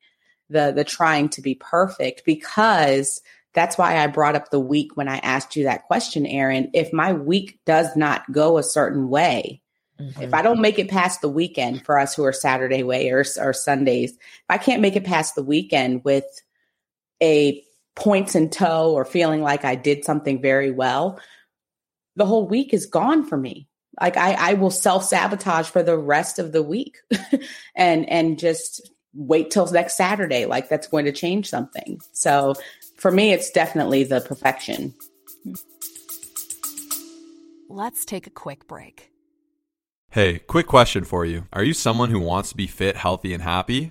the 0.50 0.72
the 0.72 0.84
trying 0.84 1.28
to 1.30 1.42
be 1.42 1.54
perfect 1.54 2.24
because 2.24 3.20
that's 3.54 3.78
why 3.78 3.98
I 3.98 4.08
brought 4.08 4.34
up 4.34 4.50
the 4.50 4.60
week 4.60 4.96
when 4.96 5.08
I 5.08 5.18
asked 5.18 5.56
you 5.56 5.64
that 5.64 5.84
question, 5.84 6.26
Erin. 6.26 6.70
If 6.74 6.92
my 6.92 7.12
week 7.12 7.60
does 7.64 7.94
not 7.96 8.30
go 8.32 8.58
a 8.58 8.64
certain 8.64 9.08
way, 9.08 9.62
mm-hmm. 9.98 10.22
if 10.22 10.34
I 10.34 10.42
don't 10.42 10.60
make 10.60 10.78
it 10.78 10.90
past 10.90 11.20
the 11.20 11.28
weekend 11.28 11.84
for 11.84 11.98
us 11.98 12.14
who 12.14 12.24
are 12.24 12.32
Saturday 12.32 12.82
way 12.82 13.10
or, 13.10 13.24
or 13.38 13.52
Sundays, 13.52 14.10
if 14.10 14.44
I 14.48 14.58
can't 14.58 14.82
make 14.82 14.96
it 14.96 15.04
past 15.04 15.36
the 15.36 15.44
weekend 15.44 16.04
with 16.04 16.24
a 17.22 17.62
points 17.94 18.34
in 18.34 18.50
tow 18.50 18.92
or 18.92 19.04
feeling 19.04 19.40
like 19.40 19.64
I 19.64 19.76
did 19.76 20.04
something 20.04 20.42
very 20.42 20.72
well, 20.72 21.20
the 22.16 22.26
whole 22.26 22.48
week 22.48 22.74
is 22.74 22.86
gone 22.86 23.24
for 23.24 23.36
me. 23.36 23.68
Like 24.00 24.16
I, 24.16 24.32
I 24.32 24.54
will 24.54 24.72
self 24.72 25.04
sabotage 25.04 25.68
for 25.68 25.84
the 25.84 25.96
rest 25.96 26.40
of 26.40 26.50
the 26.50 26.62
week 26.62 26.98
and, 27.76 28.08
and 28.08 28.36
just 28.36 28.90
wait 29.14 29.50
till 29.50 29.70
next 29.70 29.96
Saturday. 29.96 30.46
Like 30.46 30.68
that's 30.68 30.86
going 30.86 31.04
to 31.04 31.12
change 31.12 31.48
something. 31.48 32.00
So 32.12 32.54
for 32.96 33.10
me, 33.10 33.32
it's 33.32 33.50
definitely 33.50 34.04
the 34.04 34.20
perfection. 34.20 34.94
Let's 37.68 38.04
take 38.04 38.26
a 38.26 38.30
quick 38.30 38.68
break. 38.68 39.10
Hey, 40.10 40.38
quick 40.38 40.68
question 40.68 41.02
for 41.02 41.24
you. 41.24 41.48
Are 41.52 41.64
you 41.64 41.74
someone 41.74 42.10
who 42.10 42.20
wants 42.20 42.50
to 42.50 42.56
be 42.56 42.68
fit, 42.68 42.96
healthy, 42.96 43.34
and 43.34 43.42
happy? 43.42 43.90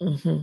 Mm-hmm. 0.00 0.40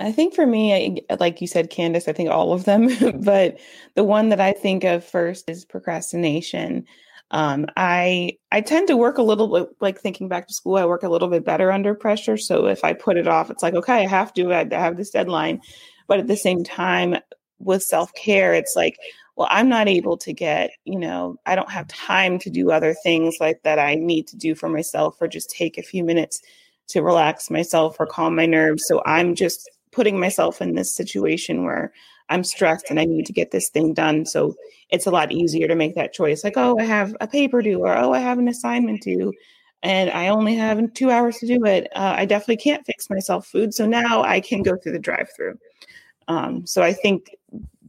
I 0.00 0.12
think 0.12 0.34
for 0.34 0.46
me, 0.46 1.02
I, 1.10 1.14
like 1.16 1.40
you 1.40 1.46
said, 1.46 1.70
Candace, 1.70 2.06
I 2.06 2.12
think 2.12 2.30
all 2.30 2.52
of 2.52 2.64
them, 2.64 2.88
but 3.22 3.58
the 3.94 4.04
one 4.04 4.28
that 4.28 4.40
I 4.40 4.52
think 4.52 4.84
of 4.84 5.04
first 5.04 5.50
is 5.50 5.64
procrastination. 5.64 6.86
Um, 7.30 7.66
I 7.76 8.38
I 8.52 8.62
tend 8.62 8.88
to 8.88 8.96
work 8.96 9.18
a 9.18 9.22
little 9.22 9.48
bit 9.48 9.68
like 9.80 10.00
thinking 10.00 10.28
back 10.28 10.48
to 10.48 10.54
school. 10.54 10.76
I 10.76 10.86
work 10.86 11.02
a 11.02 11.10
little 11.10 11.28
bit 11.28 11.44
better 11.44 11.70
under 11.70 11.94
pressure. 11.94 12.38
So 12.38 12.66
if 12.66 12.84
I 12.84 12.94
put 12.94 13.18
it 13.18 13.28
off, 13.28 13.50
it's 13.50 13.62
like 13.62 13.74
okay, 13.74 14.04
I 14.04 14.06
have 14.06 14.32
to. 14.34 14.54
I 14.54 14.66
have 14.70 14.96
this 14.96 15.10
deadline, 15.10 15.60
but 16.06 16.20
at 16.20 16.26
the 16.26 16.36
same 16.36 16.64
time, 16.64 17.16
with 17.58 17.82
self 17.82 18.14
care, 18.14 18.54
it's 18.54 18.74
like 18.76 18.96
well, 19.36 19.48
I'm 19.50 19.68
not 19.68 19.88
able 19.88 20.16
to 20.18 20.32
get 20.32 20.70
you 20.84 20.98
know 20.98 21.36
I 21.44 21.54
don't 21.54 21.70
have 21.70 21.88
time 21.88 22.38
to 22.40 22.50
do 22.50 22.70
other 22.70 22.94
things 23.02 23.36
like 23.40 23.62
that 23.62 23.78
I 23.78 23.94
need 23.94 24.26
to 24.28 24.36
do 24.36 24.54
for 24.54 24.68
myself 24.68 25.16
or 25.20 25.28
just 25.28 25.50
take 25.50 25.76
a 25.76 25.82
few 25.82 26.04
minutes 26.04 26.40
to 26.88 27.02
relax 27.02 27.50
myself 27.50 27.96
or 27.98 28.06
calm 28.06 28.34
my 28.34 28.46
nerves. 28.46 28.84
So 28.86 29.02
I'm 29.06 29.34
just 29.34 29.70
putting 29.92 30.18
myself 30.18 30.60
in 30.60 30.74
this 30.74 30.94
situation 30.94 31.64
where 31.64 31.92
I'm 32.28 32.44
stressed 32.44 32.90
and 32.90 33.00
I 33.00 33.04
need 33.04 33.26
to 33.26 33.32
get 33.32 33.50
this 33.50 33.70
thing 33.70 33.94
done. 33.94 34.26
So 34.26 34.54
it's 34.90 35.06
a 35.06 35.10
lot 35.10 35.32
easier 35.32 35.66
to 35.68 35.74
make 35.74 35.94
that 35.94 36.12
choice 36.12 36.44
like, 36.44 36.56
oh, 36.56 36.78
I 36.78 36.84
have 36.84 37.16
a 37.20 37.26
paper 37.26 37.62
due, 37.62 37.80
or 37.80 37.96
oh, 37.96 38.12
I 38.12 38.18
have 38.18 38.38
an 38.38 38.48
assignment 38.48 39.02
due, 39.02 39.32
and 39.82 40.10
I 40.10 40.28
only 40.28 40.54
have 40.56 40.92
two 40.94 41.10
hours 41.10 41.38
to 41.38 41.46
do 41.46 41.64
it. 41.64 41.88
Uh, 41.94 42.14
I 42.16 42.26
definitely 42.26 42.58
can't 42.58 42.84
fix 42.84 43.08
myself 43.08 43.46
food. 43.46 43.72
So 43.72 43.86
now 43.86 44.22
I 44.22 44.40
can 44.40 44.62
go 44.62 44.76
through 44.76 44.92
the 44.92 44.98
drive 44.98 45.28
through. 45.34 45.58
Um, 46.26 46.66
so 46.66 46.82
I 46.82 46.92
think 46.92 47.34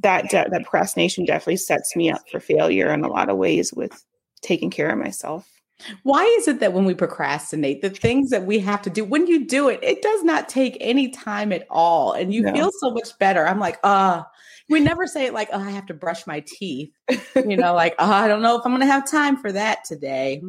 that, 0.01 0.29
de- 0.29 0.49
that 0.49 0.63
procrastination 0.63 1.25
definitely 1.25 1.57
sets 1.57 1.95
me 1.95 2.09
up 2.09 2.21
for 2.31 2.39
failure 2.39 2.93
in 2.93 3.03
a 3.03 3.09
lot 3.09 3.29
of 3.29 3.37
ways 3.37 3.73
with 3.73 4.05
taking 4.41 4.69
care 4.69 4.89
of 4.89 4.97
myself. 4.97 5.58
Why 6.03 6.23
is 6.39 6.47
it 6.47 6.59
that 6.59 6.73
when 6.73 6.85
we 6.85 6.93
procrastinate, 6.93 7.81
the 7.81 7.89
things 7.89 8.29
that 8.31 8.45
we 8.45 8.59
have 8.59 8.81
to 8.83 8.89
do, 8.89 9.05
when 9.05 9.27
you 9.27 9.45
do 9.45 9.69
it, 9.69 9.79
it 9.81 10.01
does 10.01 10.23
not 10.23 10.49
take 10.49 10.77
any 10.79 11.09
time 11.09 11.51
at 11.53 11.65
all 11.69 12.13
and 12.13 12.33
you 12.33 12.41
no. 12.41 12.53
feel 12.53 12.71
so 12.79 12.91
much 12.91 13.17
better? 13.17 13.47
I'm 13.47 13.59
like, 13.59 13.79
uh, 13.83 14.23
we 14.69 14.79
never 14.79 15.07
say 15.07 15.25
it 15.25 15.33
like, 15.33 15.49
oh, 15.51 15.59
I 15.59 15.71
have 15.71 15.87
to 15.87 15.93
brush 15.93 16.27
my 16.27 16.43
teeth. 16.45 16.91
You 17.35 17.57
know, 17.57 17.73
like, 17.73 17.95
oh, 17.97 18.11
I 18.11 18.27
don't 18.27 18.41
know 18.41 18.57
if 18.57 18.65
I'm 18.65 18.71
going 18.71 18.81
to 18.81 18.91
have 18.91 19.09
time 19.09 19.37
for 19.37 19.51
that 19.51 19.83
today. 19.85 20.41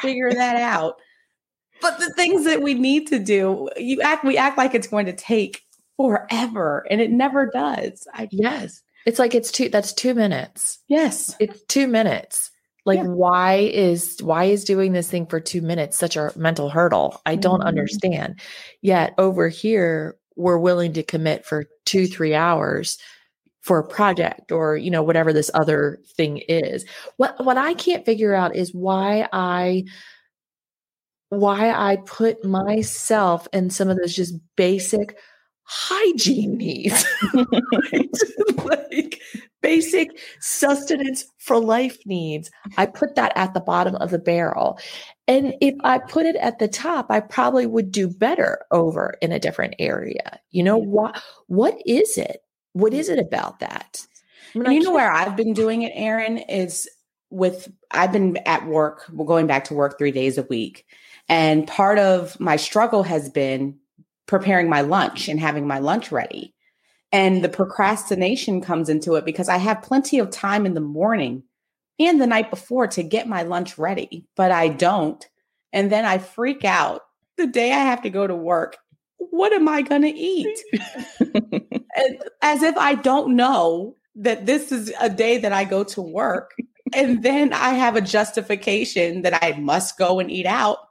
Figure 0.00 0.32
that 0.32 0.56
out. 0.56 1.00
But 1.80 1.98
the 1.98 2.12
things 2.14 2.44
that 2.44 2.62
we 2.62 2.74
need 2.74 3.08
to 3.08 3.18
do, 3.18 3.68
you 3.76 4.00
act, 4.00 4.24
we 4.24 4.38
act 4.38 4.56
like 4.58 4.74
it's 4.74 4.86
going 4.86 5.06
to 5.06 5.12
take 5.12 5.62
forever 5.96 6.86
and 6.88 7.00
it 7.00 7.10
never 7.10 7.50
does. 7.50 8.06
I, 8.14 8.28
yes. 8.30 8.80
It's 9.06 9.18
like 9.18 9.34
it's 9.34 9.50
two, 9.50 9.68
that's 9.68 9.92
two 9.92 10.14
minutes. 10.14 10.78
Yes. 10.88 11.34
It's 11.40 11.60
two 11.66 11.88
minutes 11.88 12.50
like 12.84 12.98
yeah. 12.98 13.06
why 13.06 13.54
is 13.54 14.18
why 14.22 14.44
is 14.44 14.64
doing 14.64 14.92
this 14.92 15.10
thing 15.10 15.26
for 15.26 15.40
2 15.40 15.62
minutes 15.62 15.96
such 15.96 16.16
a 16.16 16.32
mental 16.36 16.68
hurdle 16.68 17.20
i 17.26 17.34
don't 17.34 17.60
mm-hmm. 17.60 17.68
understand 17.68 18.40
yet 18.82 19.14
over 19.18 19.48
here 19.48 20.16
we're 20.36 20.58
willing 20.58 20.92
to 20.92 21.02
commit 21.02 21.44
for 21.44 21.64
2 21.86 22.06
3 22.06 22.34
hours 22.34 22.98
for 23.62 23.78
a 23.78 23.88
project 23.88 24.52
or 24.52 24.76
you 24.76 24.90
know 24.90 25.02
whatever 25.02 25.32
this 25.32 25.50
other 25.54 25.98
thing 26.16 26.38
is 26.48 26.84
what 27.16 27.42
what 27.44 27.56
i 27.56 27.74
can't 27.74 28.04
figure 28.04 28.34
out 28.34 28.54
is 28.54 28.74
why 28.74 29.26
i 29.32 29.84
why 31.30 31.70
i 31.70 31.96
put 32.04 32.44
myself 32.44 33.48
in 33.52 33.70
some 33.70 33.88
of 33.88 33.96
those 33.96 34.14
just 34.14 34.34
basic 34.56 35.16
hygiene 35.64 36.56
needs, 36.56 37.04
like 38.64 39.20
basic 39.60 40.10
sustenance 40.40 41.26
for 41.38 41.58
life 41.58 41.98
needs. 42.06 42.50
I 42.76 42.86
put 42.86 43.14
that 43.14 43.32
at 43.34 43.54
the 43.54 43.60
bottom 43.60 43.96
of 43.96 44.10
the 44.10 44.18
barrel. 44.18 44.78
And 45.26 45.54
if 45.60 45.74
I 45.82 45.98
put 45.98 46.26
it 46.26 46.36
at 46.36 46.58
the 46.58 46.68
top, 46.68 47.06
I 47.10 47.20
probably 47.20 47.66
would 47.66 47.90
do 47.90 48.08
better 48.08 48.64
over 48.70 49.14
in 49.22 49.32
a 49.32 49.38
different 49.38 49.74
area. 49.78 50.38
You 50.50 50.62
know, 50.62 50.76
what 50.76 51.22
what 51.46 51.78
is 51.86 52.18
it? 52.18 52.42
What 52.74 52.92
is 52.92 53.08
it 53.08 53.18
about 53.18 53.60
that? 53.60 54.06
I 54.54 54.58
mean, 54.58 54.72
you 54.72 54.82
know 54.82 54.92
where 54.92 55.10
I've 55.10 55.36
been 55.36 55.52
doing 55.52 55.82
it, 55.82 55.92
Erin, 55.94 56.38
is 56.38 56.88
with 57.30 57.72
I've 57.90 58.12
been 58.12 58.36
at 58.46 58.66
work, 58.66 59.10
going 59.16 59.46
back 59.46 59.64
to 59.64 59.74
work 59.74 59.98
three 59.98 60.12
days 60.12 60.38
a 60.38 60.42
week. 60.44 60.84
And 61.28 61.66
part 61.66 61.98
of 61.98 62.38
my 62.38 62.56
struggle 62.56 63.02
has 63.02 63.30
been 63.30 63.78
preparing 64.26 64.68
my 64.68 64.80
lunch 64.80 65.28
and 65.28 65.38
having 65.38 65.66
my 65.66 65.78
lunch 65.78 66.10
ready. 66.10 66.54
And 67.12 67.44
the 67.44 67.48
procrastination 67.48 68.60
comes 68.60 68.88
into 68.88 69.14
it 69.14 69.24
because 69.24 69.48
I 69.48 69.58
have 69.58 69.82
plenty 69.82 70.18
of 70.18 70.30
time 70.30 70.66
in 70.66 70.74
the 70.74 70.80
morning 70.80 71.44
and 71.98 72.20
the 72.20 72.26
night 72.26 72.50
before 72.50 72.86
to 72.88 73.02
get 73.02 73.28
my 73.28 73.42
lunch 73.42 73.78
ready, 73.78 74.26
but 74.34 74.50
I 74.50 74.68
don't. 74.68 75.24
And 75.72 75.92
then 75.92 76.04
I 76.04 76.18
freak 76.18 76.64
out 76.64 77.02
the 77.36 77.46
day 77.46 77.72
I 77.72 77.78
have 77.78 78.02
to 78.02 78.10
go 78.10 78.26
to 78.26 78.34
work. 78.34 78.76
What 79.18 79.52
am 79.52 79.68
I 79.68 79.82
going 79.82 80.02
to 80.02 80.08
eat? 80.08 80.58
As 82.42 82.62
if 82.62 82.76
I 82.76 82.94
don't 82.94 83.36
know 83.36 83.96
that 84.16 84.46
this 84.46 84.72
is 84.72 84.92
a 85.00 85.08
day 85.08 85.38
that 85.38 85.52
I 85.52 85.64
go 85.64 85.84
to 85.84 86.02
work. 86.02 86.52
And 86.94 87.22
then 87.22 87.52
I 87.52 87.70
have 87.70 87.96
a 87.96 88.00
justification 88.00 89.22
that 89.22 89.42
I 89.42 89.58
must 89.58 89.98
go 89.98 90.20
and 90.20 90.30
eat 90.30 90.46
out. 90.46 90.78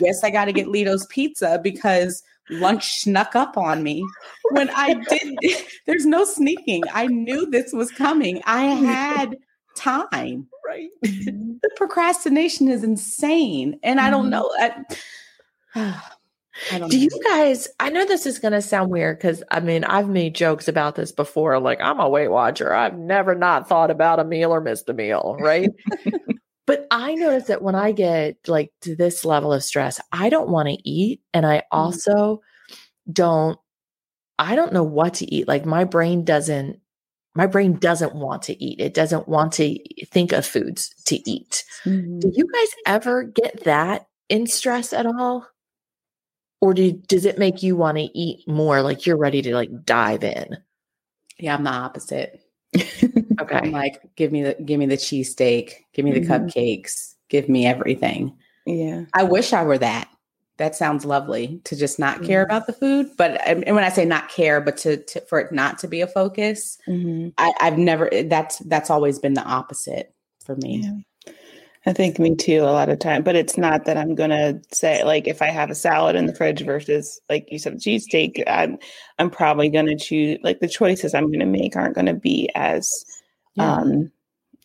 Yes, 0.00 0.22
I 0.22 0.30
got 0.30 0.44
to 0.44 0.52
get 0.52 0.68
Lito's 0.68 1.04
pizza 1.06 1.60
because 1.62 2.22
lunch 2.50 3.00
snuck 3.00 3.34
up 3.34 3.56
on 3.56 3.82
me 3.82 4.04
when 4.50 4.70
I 4.70 4.94
did. 4.94 5.38
There's 5.86 6.06
no 6.06 6.24
sneaking. 6.24 6.82
I 6.92 7.06
knew 7.06 7.46
this 7.50 7.72
was 7.72 7.90
coming. 7.90 8.42
I 8.44 8.64
had 8.64 9.36
time. 9.76 10.48
Right. 10.66 10.90
the 11.02 11.70
procrastination 11.76 12.68
is 12.68 12.84
insane. 12.84 13.78
And 13.82 14.00
I 14.00 14.10
don't 14.10 14.30
mm-hmm. 14.30 14.30
know. 14.30 14.50
I, 15.74 16.02
I 16.72 16.78
don't 16.78 16.90
Do 16.90 16.96
know. 16.96 17.02
you 17.02 17.22
guys, 17.28 17.68
I 17.80 17.90
know 17.90 18.06
this 18.06 18.26
is 18.26 18.38
going 18.38 18.52
to 18.52 18.62
sound 18.62 18.90
weird 18.90 19.18
because 19.18 19.42
I 19.50 19.60
mean, 19.60 19.84
I've 19.84 20.08
made 20.08 20.34
jokes 20.34 20.68
about 20.68 20.94
this 20.94 21.10
before. 21.10 21.58
Like, 21.58 21.80
I'm 21.80 21.98
a 21.98 22.08
Weight 22.08 22.28
Watcher. 22.28 22.72
I've 22.72 22.96
never 22.96 23.34
not 23.34 23.68
thought 23.68 23.90
about 23.90 24.20
a 24.20 24.24
meal 24.24 24.52
or 24.52 24.60
missed 24.60 24.88
a 24.88 24.94
meal. 24.94 25.36
Right. 25.40 25.70
but 26.66 26.86
I 26.90 27.14
notice 27.14 27.48
that 27.48 27.62
when 27.62 27.74
I 27.74 27.92
get 27.92 28.36
like 28.46 28.72
to 28.82 28.96
this 28.96 29.24
level 29.24 29.52
of 29.52 29.64
stress, 29.64 30.00
I 30.12 30.28
don't 30.28 30.48
want 30.48 30.68
to 30.68 30.88
eat. 30.88 31.20
And 31.32 31.46
I 31.46 31.58
mm-hmm. 31.58 31.78
also 31.78 32.42
don't, 33.12 33.58
I 34.38 34.56
don't 34.56 34.72
know 34.72 34.82
what 34.82 35.14
to 35.14 35.32
eat. 35.32 35.46
Like, 35.46 35.66
my 35.66 35.84
brain 35.84 36.24
doesn't 36.24 36.80
my 37.34 37.46
brain 37.46 37.74
doesn't 37.74 38.14
want 38.14 38.42
to 38.44 38.64
eat. 38.64 38.80
It 38.80 38.94
doesn't 38.94 39.28
want 39.28 39.52
to 39.54 39.76
think 40.06 40.32
of 40.32 40.46
foods 40.46 40.94
to 41.06 41.16
eat. 41.28 41.64
Mm-hmm. 41.84 42.20
Do 42.20 42.30
you 42.32 42.46
guys 42.52 42.68
ever 42.86 43.24
get 43.24 43.64
that 43.64 44.06
in 44.28 44.46
stress 44.46 44.92
at 44.92 45.06
all? 45.06 45.48
Or 46.60 46.72
do, 46.72 46.92
does 46.92 47.24
it 47.24 47.38
make 47.38 47.62
you 47.62 47.76
want 47.76 47.98
to 47.98 48.04
eat 48.16 48.46
more 48.46 48.82
like 48.82 49.04
you're 49.04 49.18
ready 49.18 49.42
to 49.42 49.54
like 49.54 49.84
dive 49.84 50.22
in? 50.22 50.56
Yeah, 51.38 51.56
I'm 51.56 51.64
the 51.64 51.70
opposite. 51.70 52.40
Okay. 52.74 53.56
I'm 53.56 53.70
like, 53.70 54.00
give 54.16 54.32
me 54.32 54.42
the 54.42 54.56
give 54.64 54.78
me 54.78 54.86
the 54.86 54.96
cheesesteak, 54.96 55.72
give 55.92 56.04
me 56.04 56.12
the 56.12 56.20
mm-hmm. 56.20 56.46
cupcakes, 56.46 57.14
give 57.28 57.48
me 57.48 57.66
everything. 57.66 58.36
Yeah. 58.66 59.04
I 59.12 59.24
wish 59.24 59.52
I 59.52 59.62
were 59.62 59.78
that 59.78 60.08
that 60.56 60.76
sounds 60.76 61.04
lovely 61.04 61.60
to 61.64 61.76
just 61.76 61.98
not 61.98 62.22
care 62.22 62.44
mm-hmm. 62.44 62.50
about 62.50 62.66
the 62.66 62.72
food 62.72 63.10
but 63.16 63.40
and 63.46 63.64
when 63.74 63.84
i 63.84 63.88
say 63.88 64.04
not 64.04 64.28
care 64.28 64.60
but 64.60 64.76
to, 64.76 64.96
to 64.98 65.20
for 65.22 65.40
it 65.40 65.52
not 65.52 65.78
to 65.78 65.88
be 65.88 66.00
a 66.00 66.06
focus 66.06 66.78
mm-hmm. 66.86 67.28
I, 67.38 67.52
have 67.60 67.78
never 67.78 68.08
that's 68.26 68.58
that's 68.58 68.90
always 68.90 69.18
been 69.18 69.34
the 69.34 69.44
opposite 69.44 70.14
for 70.44 70.56
me 70.56 70.82
yeah. 70.84 70.92
I 71.86 71.92
think 71.92 72.18
me 72.18 72.34
too 72.34 72.60
a 72.60 72.72
lot 72.72 72.88
of 72.88 72.98
time 72.98 73.22
but 73.22 73.36
it's 73.36 73.56
not 73.56 73.84
that 73.84 73.96
i'm 73.96 74.14
gonna 74.14 74.60
say 74.72 75.02
like 75.04 75.26
if 75.26 75.42
i 75.42 75.46
have 75.46 75.70
a 75.70 75.74
salad 75.74 76.16
in 76.16 76.26
the 76.26 76.34
fridge 76.34 76.64
versus 76.64 77.20
like 77.28 77.46
you 77.50 77.58
said 77.58 77.74
cheesesteak 77.74 78.42
i'm 78.46 78.78
i'm 79.18 79.30
probably 79.30 79.68
gonna 79.68 79.96
choose 79.96 80.38
like 80.42 80.60
the 80.60 80.68
choices 80.68 81.14
i'm 81.14 81.30
gonna 81.30 81.46
make 81.46 81.76
aren't 81.76 81.94
gonna 81.94 82.14
be 82.14 82.48
as 82.54 83.04
yeah. 83.54 83.76
um 83.76 84.10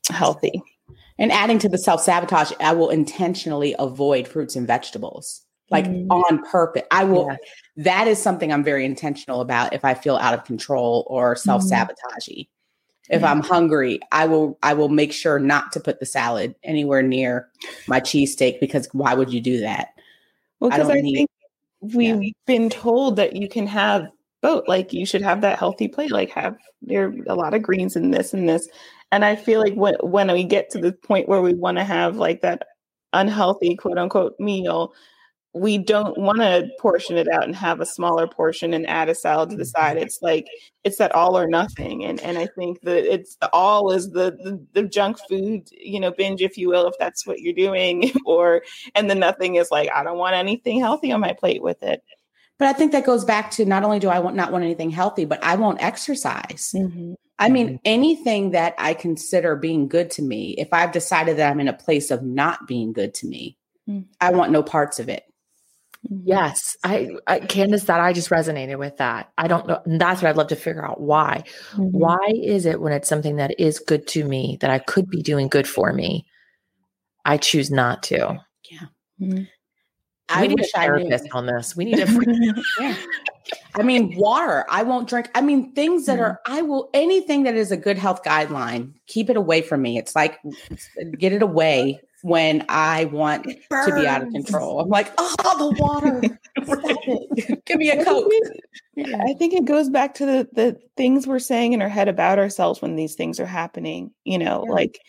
healthy 0.10 0.62
and 1.18 1.32
adding 1.32 1.60
to 1.60 1.70
the 1.70 1.78
self-sabotage 1.78 2.52
i 2.60 2.74
will 2.74 2.90
intentionally 2.90 3.76
avoid 3.80 4.28
fruits 4.28 4.56
and 4.56 4.68
vegetables 4.68 5.46
like 5.72 5.86
mm-hmm. 5.86 6.12
on 6.12 6.44
purpose. 6.46 6.84
I 6.92 7.04
will, 7.04 7.28
yeah. 7.30 7.38
that 7.84 8.08
is 8.08 8.22
something 8.22 8.52
I'm 8.52 8.64
very 8.64 8.86
intentional 8.86 9.42
about 9.42 9.74
if 9.74 9.86
I 9.86 9.94
feel 9.94 10.18
out 10.18 10.34
of 10.34 10.44
control 10.44 11.06
or 11.08 11.36
self 11.36 11.64
sabotagey. 11.64 12.48
If. 13.10 13.24
I'm 13.24 13.42
hungry, 13.42 14.00
I 14.12 14.26
will, 14.26 14.58
I 14.62 14.74
will 14.74 14.90
make 14.90 15.12
sure 15.12 15.40
not 15.40 15.72
to 15.72 15.80
put 15.80 16.00
the 16.00 16.06
salad 16.06 16.56
anywhere 16.64 17.02
near 17.02 17.50
my 17.88 18.00
cheesesteak 18.00 18.60
because 18.60 18.88
why 18.94 19.14
would 19.14 19.34
you 19.34 19.42
do 19.42 19.60
that? 19.62 19.90
Well, 20.60 20.70
because 20.70 20.90
I, 20.90 20.98
I 20.98 21.02
need, 21.02 21.16
think 21.16 21.30
we've 21.82 22.24
yeah. 22.24 22.32
been 22.46 22.70
told 22.70 23.16
that 23.16 23.36
you 23.36 23.48
can 23.48 23.68
have 23.68 24.08
both. 24.42 24.68
Like 24.68 24.94
you 24.94 25.06
should 25.06 25.22
have 25.22 25.42
that 25.42 25.60
healthy 25.60 25.88
plate, 25.88 26.12
like 26.12 26.30
have 26.32 26.56
there 26.82 27.08
are 27.08 27.14
a 27.28 27.36
lot 27.36 27.54
of 27.54 27.62
greens 27.62 27.96
in 27.96 28.12
this 28.12 28.34
and 28.34 28.48
this. 28.48 28.68
And 29.12 29.26
I 29.26 29.36
feel 29.36 29.60
like 29.60 29.74
when 29.74 29.96
when 30.02 30.32
we 30.32 30.44
get 30.44 30.70
to 30.72 30.80
the 30.80 30.92
point 30.92 31.28
where 31.28 31.42
we 31.42 31.54
want 31.54 31.78
to 31.78 31.84
have 31.84 32.18
like 32.18 32.42
that 32.42 32.64
unhealthy 33.14 33.76
quote 33.76 33.98
unquote 33.98 34.36
meal, 34.40 34.94
we 35.54 35.80
don't 35.80 36.18
want 36.18 36.40
to 36.40 36.70
portion 36.80 37.18
it 37.18 37.28
out 37.28 37.44
and 37.44 37.56
have 37.56 37.80
a 37.80 37.86
smaller 37.86 38.28
portion 38.28 38.74
and 38.74 38.88
add 38.88 39.10
a 39.10 39.16
salad 39.16 39.50
to 39.50 39.56
the 39.56 39.66
side. 39.66 39.96
Mm-hmm. 39.96 40.06
It's 40.06 40.20
like 40.22 40.46
it's 40.84 40.98
that 40.98 41.14
all 41.16 41.38
or 41.38 41.48
nothing, 41.48 42.06
and 42.06 42.20
and 42.22 42.38
I 42.38 42.48
think 42.48 42.82
that 42.82 43.12
it's 43.12 43.36
the 43.38 43.50
all 43.52 43.92
is 43.92 44.12
the, 44.12 44.32
the 44.32 44.64
the, 44.74 44.88
junk 44.88 45.18
food, 45.28 45.68
you 45.72 46.00
know, 46.00 46.12
binge, 46.12 46.42
if 46.42 46.58
you 46.58 46.70
will, 46.70 46.88
if 46.88 46.94
that's 47.00 47.26
what 47.26 47.40
you're 47.40 47.54
doing, 47.54 48.12
or 48.26 48.64
and 48.94 49.10
the 49.10 49.16
nothing 49.16 49.56
is 49.56 49.72
like 49.72 49.90
I 49.94 50.04
don't 50.04 50.20
want 50.20 50.36
anything 50.36 50.80
healthy 50.80 51.12
on 51.12 51.20
my 51.20 51.34
plate 51.34 51.64
with 51.64 51.82
it. 51.82 52.04
But 52.60 52.68
I 52.68 52.74
think 52.74 52.92
that 52.92 53.06
goes 53.06 53.26
back 53.26 53.52
to 53.52 53.66
not 53.66 53.84
only 53.84 54.00
do 54.00 54.10
I 54.10 54.20
want 54.20 54.36
not 54.36 54.52
want 54.52 54.64
anything 54.64 54.92
healthy, 54.92 55.26
but 55.26 55.44
I 55.44 55.56
won't 55.56 55.82
exercise. 55.82 56.74
Mm-hmm. 56.76 57.14
I 57.40 57.50
mean, 57.50 57.68
mm-hmm. 57.68 57.76
anything 57.86 58.52
that 58.52 58.76
I 58.78 58.94
consider 58.94 59.56
being 59.56 59.88
good 59.88 60.12
to 60.12 60.22
me, 60.22 60.56
if 60.58 60.68
I've 60.74 60.92
decided 60.92 61.38
that 61.38 61.50
I'm 61.50 61.62
in 61.62 61.70
a 61.70 61.74
place 61.74 62.12
of 62.12 62.22
not 62.22 62.68
being 62.68 62.92
good 62.92 63.14
to 63.16 63.28
me, 63.28 63.58
mm-hmm. 63.90 64.02
I 64.20 64.32
want 64.32 64.52
no 64.52 64.62
parts 64.62 65.00
of 65.00 65.08
it. 65.08 65.24
Yes, 66.04 66.78
I, 66.84 67.10
I 67.28 67.40
Candace, 67.40 67.84
that 67.86 68.00
I 68.00 68.14
just 68.14 68.30
resonated 68.30 68.80
with 68.80 68.98
that. 68.98 69.32
I 69.38 69.48
don't 69.48 69.68
know. 69.68 69.82
that's 69.86 70.22
what 70.22 70.30
I'd 70.30 70.38
love 70.38 70.48
to 70.48 70.56
figure 70.56 70.86
out 70.86 71.02
why. 71.02 71.44
Mm-hmm. 71.72 71.84
Why 71.84 72.32
is 72.34 72.66
it 72.66 72.80
when 72.80 72.94
it's 72.94 73.10
something 73.10 73.36
that 73.36 73.60
is 73.60 73.80
good 73.80 74.08
to 74.08 74.24
me 74.24 74.58
that 74.62 74.70
I 74.70 74.80
could 74.80 75.10
be 75.10 75.22
doing 75.22 75.50
good 75.50 75.68
for 75.68 75.92
me, 75.92 76.26
I 77.26 77.38
choose 77.38 77.70
not 77.70 78.02
to? 78.04 78.40
Yeah. 78.72 78.88
Mm-hmm. 79.22 79.44
I 80.30 80.48
need 80.48 80.60
a 80.60 80.68
therapist 80.68 81.26
on 81.34 81.48
this. 81.48 81.76
We 81.76 81.86
need 81.86 82.00
a. 82.00 82.08
yeah. 82.80 82.96
I 83.76 83.82
mean, 83.82 84.16
water. 84.16 84.64
I 84.70 84.84
won't 84.84 85.10
drink. 85.10 85.30
I 85.34 85.42
mean, 85.42 85.74
things 85.74 86.06
that 86.06 86.14
mm-hmm. 86.14 86.24
are. 86.24 86.40
I 86.46 86.62
will 86.62 86.90
anything 86.94 87.44
that 87.44 87.56
is 87.56 87.72
a 87.72 87.78
good 87.78 87.98
health 87.98 88.24
guideline. 88.24 88.94
Keep 89.08 89.32
it 89.32 89.38
away 89.38 89.62
from 89.62 89.82
me. 89.82 89.98
It's 89.98 90.16
like 90.16 90.40
get 91.18 91.34
it 91.34 91.42
away 91.42 92.00
when 92.22 92.66
I 92.70 93.06
want 93.06 93.44
to 93.46 93.96
be 93.96 94.08
out 94.08 94.24
of 94.24 94.32
control. 94.32 94.80
I'm 94.80 94.90
like, 94.90 95.12
oh, 95.18 95.36
the 95.58 95.82
water. 95.82 97.60
Give 97.66 97.78
me 97.78 97.90
a 97.92 98.04
coke. 98.04 98.32
Yeah, 98.96 99.24
I 99.28 99.34
think 99.34 99.54
it 99.54 99.66
goes 99.66 99.90
back 99.90 100.14
to 100.16 100.26
the 100.26 100.50
the 100.54 100.80
things 100.98 101.26
we're 101.26 101.40
saying 101.40 101.74
in 101.74 101.82
our 101.82 101.90
head 101.90 102.08
about 102.08 102.40
ourselves 102.40 102.82
when 102.82 102.96
these 102.96 103.16
things 103.16 103.40
are 103.40 103.46
happening. 103.46 104.12
You 104.26 104.38
know, 104.38 104.64
yeah. 104.68 104.74
like 104.74 105.00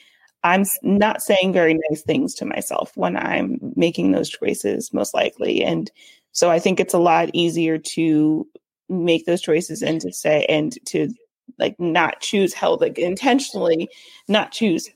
I'm 0.45 0.65
not 0.83 1.23
saying 1.23 1.53
very 1.53 1.79
nice 1.91 2.03
things 2.03 2.35
to 2.37 2.45
myself 2.45 2.93
when 2.97 3.17
I'm 3.17 3.59
making 3.77 4.13
those 4.13 4.31
choices, 4.31 4.93
most 4.93 5.13
likely. 5.13 5.63
And 5.63 5.91
so 6.33 6.51
I 6.51 6.59
think 6.59 6.81
it's 6.81 6.95
a 6.95 6.99
lot 6.99 7.31
easier 7.33 7.79
to 7.79 8.47
make 8.89 9.27
those 9.27 9.43
choices 9.43 9.83
and 9.83 10.01
to 10.01 10.13
say 10.13 10.47
and 10.49 10.75
to 10.87 11.13
like 11.59 11.79
not 11.79 12.21
choose 12.21 12.55
health, 12.55 12.81
like 12.81 12.99
intentionally 12.99 13.89
not 14.29 14.53
choose 14.53 14.89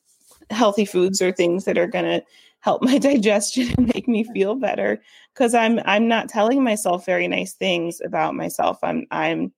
healthy 0.50 0.84
foods 0.84 1.20
or 1.22 1.32
things 1.32 1.64
that 1.64 1.78
are 1.78 1.86
going 1.86 2.04
to 2.04 2.22
help 2.60 2.82
my 2.82 2.98
digestion 3.10 3.72
and 3.76 3.92
make 3.94 4.08
me 4.08 4.24
feel 4.24 4.54
better. 4.54 5.00
Because 5.32 5.54
i'm 5.54 5.80
i'm 5.84 6.08
not 6.08 6.28
telling 6.28 6.62
myself 6.62 7.04
very 7.04 7.28
nice 7.28 7.52
things 7.52 8.00
about 8.04 8.34
myself. 8.34 8.78
I'm 8.82 9.06
i'm 9.10 9.52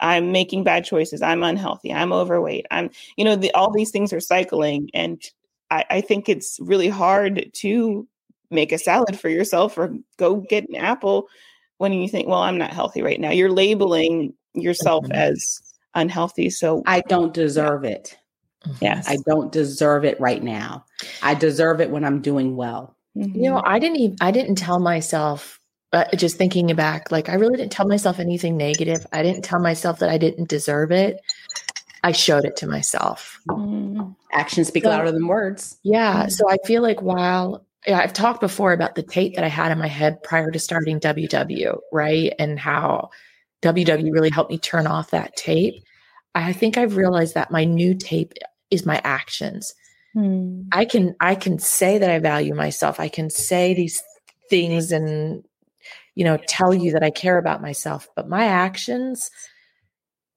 i'm 0.00 0.32
making 0.32 0.64
bad 0.64 0.84
choices. 0.84 1.22
I'm 1.22 1.42
unhealthy. 1.42 1.92
I'm 1.92 2.12
overweight. 2.12 2.66
I'm 2.70 2.90
you 3.16 3.24
know 3.24 3.36
the, 3.36 3.52
all 3.52 3.70
these 3.70 3.90
things 3.90 4.12
are 4.12 4.20
cycling 4.20 4.90
and 4.94 5.22
I, 5.70 5.84
I 5.88 6.00
think 6.02 6.28
it's 6.28 6.58
really 6.60 6.88
hard 6.88 7.50
to 7.54 8.06
make 8.50 8.72
a 8.72 8.78
salad 8.78 9.18
for 9.18 9.30
yourself 9.30 9.78
or 9.78 9.94
go 10.18 10.36
get 10.36 10.68
an 10.68 10.76
apple 10.76 11.28
when 11.78 11.92
you 11.92 12.08
think 12.08 12.28
well 12.28 12.42
i'm 12.42 12.58
not 12.58 12.72
healthy 12.72 13.02
right 13.02 13.20
now. 13.20 13.30
You're 13.30 13.50
labeling 13.50 14.34
yourself 14.54 15.04
mm-hmm. 15.04 15.12
as 15.12 15.60
unhealthy 15.94 16.48
so 16.48 16.82
i 16.86 17.00
don't 17.08 17.34
deserve 17.34 17.84
it 17.84 18.16
Yes. 18.80 19.08
I 19.08 19.16
don't 19.26 19.50
deserve 19.52 20.04
it 20.04 20.20
right 20.20 20.42
now. 20.42 20.84
I 21.22 21.34
deserve 21.34 21.80
it 21.80 21.90
when 21.90 22.04
I'm 22.04 22.20
doing 22.20 22.56
well. 22.56 22.96
Mm-hmm. 23.16 23.36
You 23.42 23.50
know, 23.50 23.62
I 23.64 23.78
didn't 23.78 23.96
even 23.98 24.16
I 24.20 24.30
didn't 24.30 24.56
tell 24.56 24.78
myself 24.80 25.58
But 25.90 26.16
just 26.16 26.38
thinking 26.38 26.74
back, 26.74 27.12
like 27.12 27.28
I 27.28 27.34
really 27.34 27.56
didn't 27.56 27.72
tell 27.72 27.86
myself 27.86 28.18
anything 28.18 28.56
negative. 28.56 29.06
I 29.12 29.22
didn't 29.22 29.42
tell 29.42 29.60
myself 29.60 29.98
that 29.98 30.08
I 30.08 30.16
didn't 30.18 30.48
deserve 30.48 30.90
it. 30.90 31.20
I 32.04 32.12
showed 32.12 32.44
it 32.44 32.56
to 32.56 32.66
myself. 32.66 33.38
Mm. 33.48 34.16
Actions 34.32 34.68
speak 34.68 34.84
So- 34.84 34.90
louder 34.90 35.12
than 35.12 35.26
words. 35.26 35.76
Yeah. 35.82 36.26
So 36.28 36.48
I 36.48 36.56
feel 36.64 36.82
like 36.82 37.02
while 37.02 37.66
yeah, 37.86 37.98
I've 37.98 38.12
talked 38.12 38.40
before 38.40 38.72
about 38.72 38.94
the 38.94 39.02
tape 39.02 39.34
that 39.34 39.44
I 39.44 39.48
had 39.48 39.72
in 39.72 39.78
my 39.78 39.88
head 39.88 40.22
prior 40.22 40.50
to 40.52 40.58
starting 40.58 41.00
WW, 41.00 41.78
right? 41.92 42.32
And 42.38 42.58
how 42.58 43.10
WW 43.62 44.12
really 44.12 44.30
helped 44.30 44.50
me 44.52 44.58
turn 44.58 44.86
off 44.86 45.10
that 45.10 45.34
tape. 45.36 45.82
I 46.34 46.52
think 46.52 46.78
I've 46.78 46.96
realized 46.96 47.34
that 47.34 47.50
my 47.50 47.64
new 47.64 47.94
tape 47.94 48.32
is 48.72 48.84
my 48.86 49.00
actions. 49.04 49.74
Mm. 50.16 50.66
I 50.72 50.84
can 50.84 51.14
I 51.20 51.34
can 51.34 51.58
say 51.58 51.98
that 51.98 52.10
I 52.10 52.18
value 52.18 52.54
myself. 52.54 52.98
I 52.98 53.08
can 53.08 53.30
say 53.30 53.74
these 53.74 54.02
things 54.50 54.90
and 54.90 55.44
you 56.14 56.24
know 56.24 56.38
tell 56.48 56.74
you 56.74 56.92
that 56.92 57.04
I 57.04 57.10
care 57.10 57.38
about 57.38 57.62
myself, 57.62 58.08
but 58.16 58.28
my 58.28 58.44
actions 58.44 59.30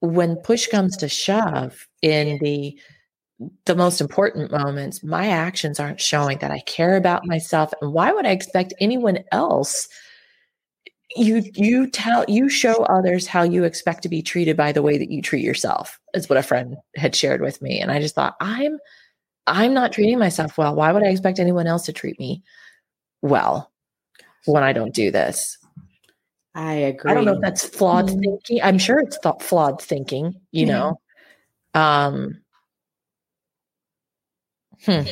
when 0.00 0.36
push 0.36 0.68
comes 0.68 0.96
to 0.98 1.08
shove 1.08 1.86
in 2.02 2.38
the 2.40 2.78
the 3.66 3.74
most 3.74 4.00
important 4.00 4.50
moments, 4.50 5.04
my 5.04 5.28
actions 5.28 5.78
aren't 5.78 6.00
showing 6.00 6.38
that 6.38 6.50
I 6.50 6.60
care 6.60 6.96
about 6.96 7.26
myself 7.26 7.72
and 7.80 7.92
why 7.92 8.12
would 8.12 8.24
I 8.24 8.30
expect 8.30 8.72
anyone 8.80 9.24
else 9.30 9.88
you 11.16 11.42
you 11.54 11.90
tell 11.90 12.24
you 12.28 12.48
show 12.48 12.84
others 12.84 13.26
how 13.26 13.42
you 13.42 13.64
expect 13.64 14.02
to 14.02 14.08
be 14.08 14.22
treated 14.22 14.56
by 14.56 14.72
the 14.72 14.82
way 14.82 14.98
that 14.98 15.10
you 15.10 15.22
treat 15.22 15.42
yourself 15.44 15.98
is 16.14 16.28
what 16.28 16.38
a 16.38 16.42
friend 16.42 16.76
had 16.96 17.14
shared 17.14 17.40
with 17.40 17.60
me 17.62 17.80
and 17.80 17.90
I 17.90 18.00
just 18.00 18.14
thought 18.14 18.36
I'm 18.40 18.78
I'm 19.46 19.74
not 19.74 19.92
treating 19.92 20.18
myself 20.18 20.58
well. 20.58 20.74
Why 20.74 20.90
would 20.92 21.04
I 21.04 21.08
expect 21.08 21.38
anyone 21.38 21.66
else 21.66 21.84
to 21.86 21.92
treat 21.92 22.18
me 22.18 22.42
well 23.22 23.72
when 24.44 24.62
I 24.64 24.72
don't 24.72 24.94
do 24.94 25.10
this? 25.10 25.56
I 26.54 26.72
agree. 26.72 27.10
I 27.10 27.14
don't 27.14 27.24
know 27.24 27.34
if 27.34 27.40
that's 27.42 27.64
flawed 27.64 28.06
Mm. 28.06 28.20
thinking. 28.20 28.60
I'm 28.62 28.78
sure 28.78 28.98
it's 29.00 29.18
th- 29.20 29.36
flawed 29.40 29.80
thinking, 29.80 30.40
you 30.52 30.66
Yeah. 30.66 30.72
know. 31.74 31.80
Um 31.80 32.40
hmm. 34.84 35.02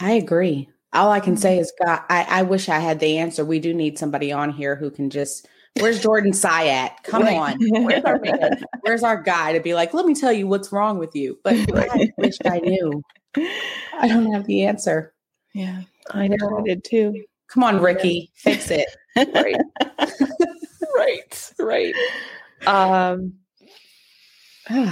I 0.00 0.12
agree. 0.12 0.68
All 0.92 1.10
I 1.10 1.20
can 1.20 1.36
say 1.36 1.58
is, 1.58 1.72
God, 1.84 2.00
I, 2.10 2.26
I 2.28 2.42
wish 2.42 2.68
I 2.68 2.78
had 2.78 3.00
the 3.00 3.18
answer. 3.18 3.44
We 3.44 3.60
do 3.60 3.72
need 3.72 3.98
somebody 3.98 4.30
on 4.32 4.50
here 4.50 4.76
who 4.76 4.90
can 4.90 5.10
just. 5.10 5.48
Where's 5.80 6.02
Jordan 6.02 6.32
Syatt? 6.32 7.02
Come 7.02 7.22
Right. 7.22 7.36
on. 7.38 7.84
Where's 7.84 8.04
our? 8.04 8.20
Where's 8.82 9.02
our 9.02 9.22
guy 9.22 9.54
to 9.54 9.60
be 9.60 9.72
like, 9.74 9.94
let 9.94 10.04
me 10.04 10.14
tell 10.14 10.32
you 10.32 10.46
what's 10.46 10.70
wrong 10.70 10.98
with 10.98 11.14
you? 11.16 11.38
But 11.42 11.54
I 11.74 12.12
wish 12.18 12.34
I 12.44 12.58
knew. 12.60 13.02
I 13.36 14.06
don't 14.08 14.30
have 14.32 14.44
the 14.46 14.66
answer. 14.66 15.14
Yeah, 15.54 15.82
I 16.10 16.28
know 16.28 16.58
I 16.58 16.62
did 16.62 16.84
too. 16.84 17.24
Come 17.48 17.62
on, 17.64 17.80
Ricky, 17.80 18.30
fix 18.34 18.70
it. 18.70 18.86
right. 19.16 19.56
right. 20.96 21.52
Right. 21.58 21.94
Um 22.66 23.34
hmm. 24.68 24.90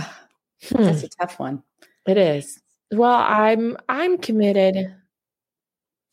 That's 0.70 1.02
a 1.02 1.08
tough 1.08 1.38
one. 1.38 1.62
It 2.06 2.16
is. 2.16 2.58
Well, 2.90 3.12
I'm 3.12 3.76
I'm 3.88 4.16
committed. 4.18 4.94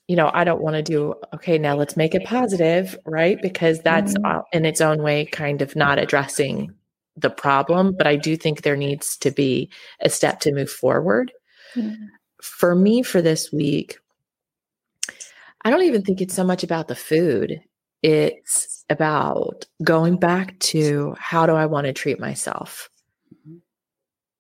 You 0.08 0.16
know, 0.16 0.32
I 0.34 0.44
don't 0.46 0.62
want 0.62 0.76
to 0.78 0.84
do 0.84 1.14
okay, 1.34 1.58
now 1.58 1.76
let's 1.76 1.98
make 1.98 2.16
it 2.16 2.24
positive, 2.24 2.98
right? 3.06 3.42
Because 3.42 3.82
that's 3.82 4.14
Mhm. 4.16 4.26
uh, 4.40 4.42
in 4.54 4.66
its 4.66 4.80
own 4.82 5.04
way 5.04 5.26
kind 5.26 5.62
of 5.62 5.76
not 5.76 6.00
addressing 6.00 6.72
the 7.18 7.30
problem, 7.30 7.94
but 7.98 8.08
I 8.08 8.16
do 8.16 8.38
think 8.38 8.62
there 8.62 8.78
needs 8.78 9.18
to 9.18 9.32
be 9.32 9.70
a 10.02 10.10
step 10.10 10.40
to 10.42 10.54
move 10.54 10.70
forward. 10.70 11.32
Yeah. 11.76 11.94
For 12.42 12.76
me 12.76 13.04
for 13.04 13.22
this 13.22 13.52
week, 13.52 13.98
I 15.66 15.70
don't 15.72 15.84
even 15.84 16.04
think 16.04 16.22
it's 16.22 16.36
so 16.36 16.44
much 16.44 16.64
about 16.64 16.88
the 16.88 16.96
food. 16.96 17.60
It's 18.04 18.86
about 18.90 19.66
going 19.84 20.18
back 20.18 20.58
to 20.60 21.16
how 21.20 21.46
do 21.46 21.54
I 21.54 21.66
want 21.66 21.88
to 21.88 21.94
treat 21.94 22.20
myself? 22.20 22.90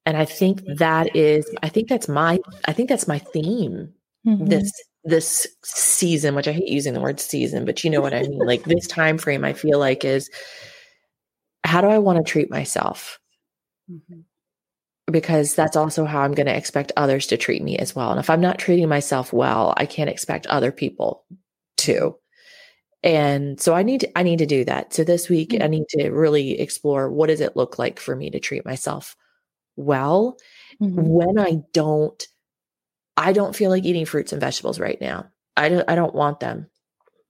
And 0.06 0.16
I 0.16 0.24
think 0.26 0.62
that 0.78 1.14
is 1.16 1.46
I 1.64 1.70
think 1.70 1.90
that's 1.90 2.08
my 2.08 2.40
I 2.66 2.72
think 2.74 2.88
that's 2.88 3.08
my 3.08 3.20
theme 3.20 3.94
Mhm. 4.26 4.50
this 4.50 4.72
this 5.08 5.48
season, 5.64 6.36
which 6.36 6.48
I 6.48 6.52
hate 6.52 6.68
using 6.68 6.94
the 6.94 7.02
word 7.02 7.20
season, 7.20 7.66
but 7.66 7.84
you 7.84 7.90
know 7.90 8.02
what 8.02 8.14
I 8.14 8.22
mean. 8.24 8.40
Like 8.40 8.64
this 8.64 8.88
time 9.00 9.18
frame 9.18 9.44
I 9.46 9.54
feel 9.54 9.80
like 9.80 10.06
is 10.06 10.30
how 11.64 11.82
do 11.82 11.88
I 11.88 11.98
want 12.00 12.18
to 12.18 12.30
treat 12.30 12.50
myself? 12.50 13.20
Mhm. 13.92 14.24
Because 15.10 15.56
that's 15.56 15.78
also 15.78 16.06
how 16.06 16.22
I'm 16.22 16.34
going 16.34 16.48
to 16.48 16.56
expect 16.56 16.92
others 16.98 17.28
to 17.28 17.38
treat 17.38 17.64
me 17.64 17.78
as 17.78 17.96
well. 17.96 18.12
And 18.12 18.20
if 18.20 18.30
I'm 18.30 18.42
not 18.42 18.60
treating 18.60 18.90
myself 18.90 19.32
well, 19.32 19.74
I 19.78 19.86
can't 19.86 20.10
expect 20.10 20.48
other 20.48 20.72
people 20.72 21.24
to. 21.78 22.18
And 23.04 23.60
so 23.60 23.74
I 23.74 23.84
need 23.84 24.02
to, 24.02 24.18
I 24.18 24.24
need 24.24 24.40
to 24.40 24.46
do 24.46 24.66
that. 24.66 24.94
So 24.94 25.04
this 25.04 25.30
week 25.30 25.56
I 25.62 25.68
need 25.68 25.88
to 25.90 26.10
really 26.10 26.60
explore 26.60 27.10
what 27.10 27.28
does 27.28 27.42
it 27.42 27.56
look 27.56 27.80
like 27.80 28.00
for 28.00 28.16
me 28.16 28.30
to 28.32 28.40
treat 28.40 28.66
myself 28.66 29.16
well 29.78 30.38
Mhm. 30.82 31.04
when 31.04 31.40
I 31.40 31.62
don't 31.74 32.28
I 33.18 33.34
don't 33.34 33.56
feel 33.56 33.70
like 33.72 33.84
eating 33.84 34.06
fruits 34.06 34.32
and 34.32 34.40
vegetables 34.40 34.80
right 34.80 35.00
now. 35.02 35.26
I 35.58 35.70
don't 35.70 35.90
I 35.90 35.96
don't 35.96 36.16
want 36.16 36.40
them. 36.40 36.68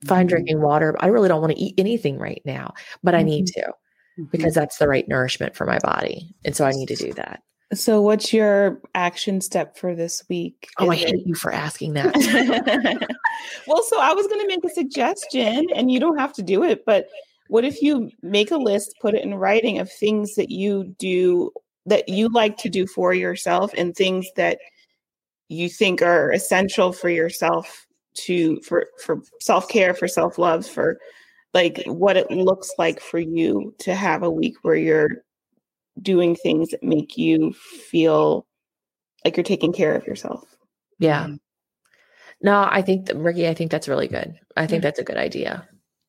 Fine 0.06 0.26
Mhm. 0.28 0.30
drinking 0.30 0.62
water. 0.62 0.96
I 1.00 1.08
really 1.08 1.28
don't 1.30 1.42
want 1.42 1.54
to 1.54 1.60
eat 1.60 1.74
anything 1.78 2.18
right 2.20 2.42
now, 2.46 2.74
but 3.04 3.16
I 3.16 3.24
need 3.24 3.48
to 3.48 3.72
Mhm. 4.20 4.32
because 4.32 4.54
that's 4.54 4.78
the 4.78 4.88
right 4.88 5.08
nourishment 5.08 5.56
for 5.56 5.66
my 5.66 5.80
body. 5.80 6.36
And 6.46 6.56
so 6.56 6.66
I 6.66 6.72
need 6.72 6.88
to 6.90 6.96
do 6.96 7.14
that. 7.14 7.42
So, 7.74 8.02
what's 8.02 8.32
your 8.32 8.82
action 8.96 9.42
step 9.42 9.78
for 9.78 9.94
this 9.96 10.24
week? 10.30 10.70
Oh, 10.78 10.90
I 10.90 10.96
Is 10.96 11.02
it- 11.04 11.10
hate 11.10 11.28
you 11.28 11.36
for 11.36 11.52
asking 11.52 11.94
that. 11.94 12.14
well, 13.68 13.84
so 13.84 14.00
I 14.00 14.14
was 14.14 14.26
going 14.28 14.40
to 14.42 14.48
make 14.48 14.64
a 14.64 14.70
suggestion, 14.70 15.68
and 15.76 15.92
you 15.92 16.00
don't 16.00 16.18
have 16.18 16.32
to 16.34 16.42
do 16.42 16.64
it, 16.64 16.86
but 16.86 17.08
what 17.50 17.66
if 17.66 17.82
you 17.82 18.10
make 18.22 18.52
a 18.52 18.58
list, 18.58 18.96
put 19.02 19.16
it 19.16 19.24
in 19.24 19.36
writing 19.36 19.80
of 19.80 19.92
things 19.92 20.36
that 20.36 20.50
you 20.50 20.96
do 20.98 21.52
that 21.86 22.08
you 22.10 22.30
like 22.30 22.58
to 22.58 22.70
do 22.70 22.86
for 22.88 23.14
yourself 23.14 23.72
and 23.78 23.96
things 23.96 24.28
that 24.36 24.60
you 25.50 25.70
think 25.70 26.02
are 26.02 26.32
essential 26.32 26.92
for 26.92 27.10
yourself 27.10 27.86
to 28.16 28.60
for 28.62 28.88
for 29.04 29.22
self-care, 29.40 29.94
for 29.94 30.08
self-love, 30.08 30.66
for 30.66 30.98
like 31.54 31.84
what 31.86 32.18
it 32.18 32.30
looks 32.32 32.72
like 32.78 33.00
for 33.00 33.20
you 33.20 33.74
to 33.80 33.96
have 33.96 34.24
a 34.24 34.30
week 34.30 34.56
where 34.64 34.76
you're 34.76 35.24
doing 36.02 36.36
things 36.36 36.70
that 36.70 36.84
make 36.84 37.18
you 37.18 37.54
feel 37.54 38.46
like 39.26 39.36
you're 39.36 39.44
taking 39.44 39.74
care 39.74 39.96
of 39.96 40.06
yourself. 40.06 40.44
yeah. 41.00 41.24
Mm-hmm. 41.24 41.36
No, 42.40 42.68
I 42.70 42.84
think 42.84 43.08
that 43.08 43.18
Ricky, 43.18 43.48
I 43.48 43.56
think 43.56 43.72
that's 43.72 43.88
really 43.88 44.08
good. 44.08 44.40
I 44.56 44.68
think 44.68 44.80
mm-hmm. 44.80 44.84
that's 44.84 45.00
a 45.00 45.04
good 45.04 45.18
idea. 45.18 45.68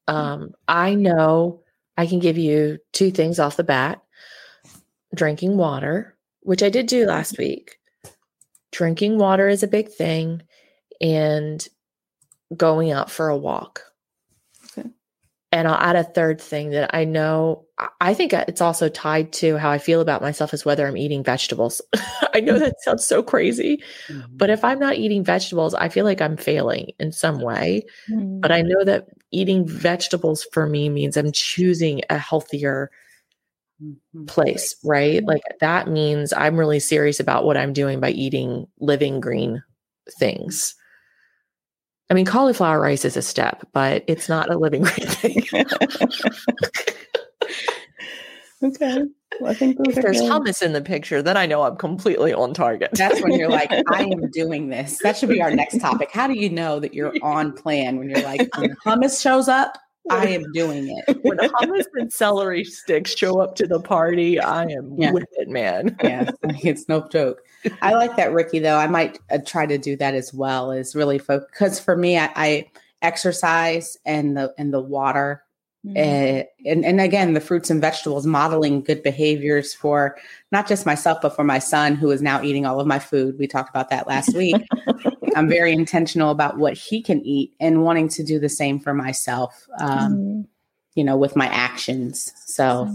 Mm-hmm. 0.09 0.19
Um, 0.19 0.51
I 0.67 0.95
know 0.95 1.63
I 1.97 2.07
can 2.07 2.19
give 2.19 2.37
you 2.37 2.79
two 2.93 3.11
things 3.11 3.39
off 3.39 3.57
the 3.57 3.65
bat. 3.65 4.03
Drinking 5.15 5.57
water, 5.57 6.19
which 6.41 6.63
I 6.63 6.69
did 6.69 6.87
do 6.87 7.07
last 7.07 7.39
week. 7.39 7.78
Drinking 8.73 9.19
water 9.19 9.49
is 9.49 9.63
a 9.63 9.69
big 9.69 9.89
thing 9.91 10.43
and 11.01 11.67
going 12.57 12.91
out 12.91 13.11
for 13.11 13.29
a 13.29 13.37
walk. 13.37 13.83
Okay. 14.79 14.89
And 15.53 15.67
I'll 15.69 15.75
add 15.81 15.97
a 15.97 16.05
third 16.05 16.41
thing 16.41 16.71
that 16.71 16.95
I 16.95 17.05
know 17.05 17.65
I- 18.01 18.15
think 18.15 18.33
it's 18.33 18.61
also 18.61 18.89
tied 18.89 19.33
to 19.35 19.57
how 19.57 19.71
I 19.71 19.79
feel 19.79 20.01
about 20.01 20.21
myself 20.21 20.53
is 20.53 20.65
whether 20.65 20.87
I'm 20.87 20.97
eating 20.97 21.23
vegetables. 21.23 21.81
I 22.35 22.41
know 22.41 22.59
that 22.59 22.81
sounds 22.81 23.05
so 23.05 23.23
crazy, 23.23 23.83
Mhm. 24.09 24.25
but 24.33 24.51
if 24.51 24.65
I'm 24.65 24.81
not 24.81 24.97
eating 24.97 25.23
vegetables, 25.25 25.75
I 25.75 25.89
feel 25.89 26.05
like 26.05 26.21
I'm 26.21 26.37
failing 26.37 26.93
in 26.99 27.13
some 27.13 27.41
way. 27.41 27.85
But 28.09 28.51
I 28.51 28.63
know 28.63 28.85
that 28.85 29.07
eating 29.31 29.67
vegetables 29.67 30.45
for 30.53 30.67
me 30.67 30.89
means 30.89 31.17
I'm 31.17 31.31
choosing 31.33 32.03
a 32.11 32.19
healthier. 32.19 32.91
Mm-hmm. 33.81 34.25
place, 34.25 34.75
right? 34.83 35.19
Mm-hmm. 35.19 35.29
Like 35.29 35.43
that 35.61 35.87
means 35.87 36.33
I'm 36.33 36.57
really 36.57 36.81
serious 36.81 37.21
about 37.21 37.45
what 37.45 37.57
I'm 37.57 37.73
doing 37.73 38.01
by 38.01 38.11
eating 38.11 38.67
living 38.81 39.21
green 39.21 39.63
things. 40.19 40.75
I 42.11 42.15
mean, 42.15 42.27
cauliflower 42.27 42.81
rice 42.81 43.05
is 43.05 43.17
a 43.17 43.23
step, 43.23 43.69
but 43.73 44.03
it's 44.09 44.29
not 44.29 44.51
a 44.51 44.59
living 44.59 44.83
green 44.83 45.07
thing. 45.07 45.45
okay. 48.65 49.05
Well, 49.41 49.51
I 49.53 49.55
think 49.55 49.77
if 49.87 49.95
there's 49.95 50.21
good. 50.21 50.33
hummus 50.33 50.61
in 50.61 50.73
the 50.73 50.81
picture, 50.81 51.23
then 51.23 51.37
I 51.37 51.47
know 51.47 51.63
I'm 51.63 51.77
completely 51.77 52.33
on 52.33 52.55
target. 52.55 52.91
That's 52.95 53.23
when 53.23 53.35
you're 53.35 53.49
like, 53.49 53.71
I 53.93 54.03
am 54.03 54.29
doing 54.33 54.71
this. 54.71 54.99
That 55.05 55.17
should 55.17 55.29
be 55.29 55.41
our 55.41 55.55
next 55.55 55.79
topic. 55.79 56.11
How 56.11 56.27
do 56.27 56.35
you 56.35 56.51
know 56.51 56.81
that 56.81 56.95
you're 56.95 57.13
on 57.23 57.53
plan 57.53 57.99
when 57.99 58.11
you're 58.11 58.23
like, 58.23 58.49
when 58.57 58.75
hummus 58.85 59.23
shows 59.23 59.47
up, 59.47 59.79
I 60.11 60.27
am 60.29 60.51
doing 60.53 60.89
it. 60.89 61.19
when 61.23 61.39
hummus 61.39 61.85
and 61.95 62.13
celery 62.13 62.65
sticks 62.65 63.15
show 63.17 63.41
up 63.41 63.55
to 63.57 63.67
the 63.67 63.81
party, 63.81 64.41
I 64.41 64.65
am 64.65 64.95
Yeah. 64.99 65.13
with 65.13 65.29
it, 65.33 65.49
man. 65.49 65.97
yeah, 66.03 66.31
it's 66.63 66.89
no 66.89 67.07
joke. 67.09 67.41
I 67.83 67.95
like 67.95 68.17
that, 68.17 68.33
Ricky. 68.33 68.59
Though 68.59 68.77
I 68.79 68.87
might 68.87 69.19
uh, 69.31 69.39
try 69.45 69.67
to 69.67 69.79
do 69.79 69.97
that 69.97 70.15
as 70.15 70.33
well. 70.33 70.71
Is 70.71 70.95
really 70.95 71.19
focus 71.19 71.49
because 71.53 71.81
for 71.81 71.97
me, 71.97 72.19
I, 72.19 72.31
I 72.37 72.71
exercise 73.03 73.97
and 74.05 74.37
the 74.37 74.53
and 74.59 74.73
the 74.73 74.81
water, 74.81 75.43
Mhm. 75.87 75.97
uh, 75.97 76.45
and 76.67 76.85
and 76.85 77.01
again 77.01 77.35
the 77.35 77.41
fruits 77.41 77.71
and 77.71 77.81
vegetables, 77.81 78.27
modeling 78.27 78.83
good 78.83 79.03
behaviors 79.03 79.75
for 79.75 80.17
not 80.53 80.67
just 80.67 80.87
myself 80.87 81.19
but 81.23 81.37
for 81.37 81.45
my 81.45 81.59
son 81.61 81.95
who 81.95 82.11
is 82.11 82.21
now 82.23 82.43
eating 82.43 82.67
all 82.67 82.81
of 82.81 82.87
my 82.87 82.99
food. 82.99 83.39
We 83.39 83.47
talked 83.47 83.71
about 83.71 83.89
that 83.91 84.07
last 84.09 84.35
week. 84.35 84.57
I'm 85.39 85.49
very 85.49 85.73
intentional 85.73 86.31
about 86.31 86.59
what 86.59 86.75
he 86.75 87.03
can 87.03 87.21
eat 87.25 87.55
and 87.61 87.83
wanting 87.83 88.09
to 88.11 88.23
do 88.23 88.39
the 88.39 88.49
same 88.49 88.79
for 88.79 88.95
myself. 88.95 89.67
Um, 89.79 90.13
mm-hmm. 90.13 90.41
You 90.95 91.05
know, 91.05 91.17
with 91.17 91.37
my 91.37 91.47
actions. 91.47 92.33
So. 92.47 92.95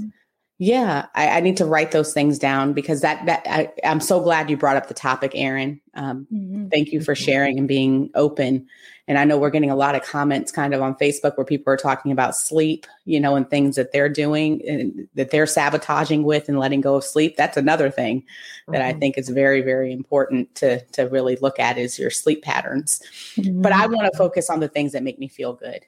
Mm-hmm 0.53 0.63
yeah, 0.63 1.07
I, 1.15 1.29
I, 1.29 1.39
need 1.41 1.57
to 1.57 1.65
write 1.65 1.91
those 1.91 2.13
things 2.13 2.37
down 2.37 2.73
because 2.73 3.01
that 3.01 3.25
that 3.25 3.45
I, 3.45 3.71
am 3.83 3.99
so 3.99 4.21
glad 4.21 4.49
you 4.49 4.57
brought 4.57 4.77
up 4.77 4.87
the 4.87 4.93
topic, 4.93 5.31
Erin. 5.33 5.81
Um, 5.95 6.27
mm-hmm. 6.31 6.67
Thank 6.69 6.93
you 6.93 7.01
for 7.01 7.15
sharing 7.15 7.57
and 7.57 7.67
being 7.67 8.11
open. 8.13 8.67
And 9.07 9.17
I 9.17 9.25
know 9.25 9.37
we're 9.37 9.49
getting 9.49 9.71
a 9.71 9.75
lot 9.75 9.95
of 9.95 10.03
comments 10.03 10.51
kind 10.51 10.73
of 10.73 10.81
on 10.81 10.95
Facebook 10.95 11.35
where 11.35 11.45
people 11.45 11.73
are 11.73 11.77
talking 11.77 12.13
about 12.13 12.37
sleep, 12.37 12.87
you 13.03 13.19
know, 13.19 13.35
and 13.35 13.49
things 13.49 13.75
that 13.75 13.91
they're 13.91 14.07
doing 14.07 14.61
and 14.65 15.07
that 15.15 15.31
they're 15.31 15.47
sabotaging 15.47 16.23
with 16.23 16.47
and 16.47 16.57
letting 16.59 16.79
go 16.79 16.95
of 16.95 17.03
sleep. 17.03 17.35
That's 17.35 17.57
another 17.57 17.89
thing 17.89 18.21
mm-hmm. 18.21 18.71
that 18.71 18.81
I 18.81 18.91
mm-hmm. 18.91 18.99
think 18.99 19.17
is 19.17 19.29
very, 19.29 19.61
very 19.61 19.91
important 19.91 20.53
to 20.55 20.85
to 20.91 21.09
really 21.09 21.35
look 21.41 21.59
at 21.59 21.79
is 21.79 21.97
your 21.97 22.11
sleep 22.11 22.43
patterns. 22.43 23.01
Mm-hmm. 23.35 23.61
But 23.61 23.73
I 23.73 23.87
want 23.87 24.09
to 24.09 24.17
focus 24.17 24.49
on 24.51 24.59
the 24.59 24.69
things 24.69 24.91
that 24.91 25.03
make 25.03 25.19
me 25.19 25.27
feel 25.27 25.53
good 25.53 25.83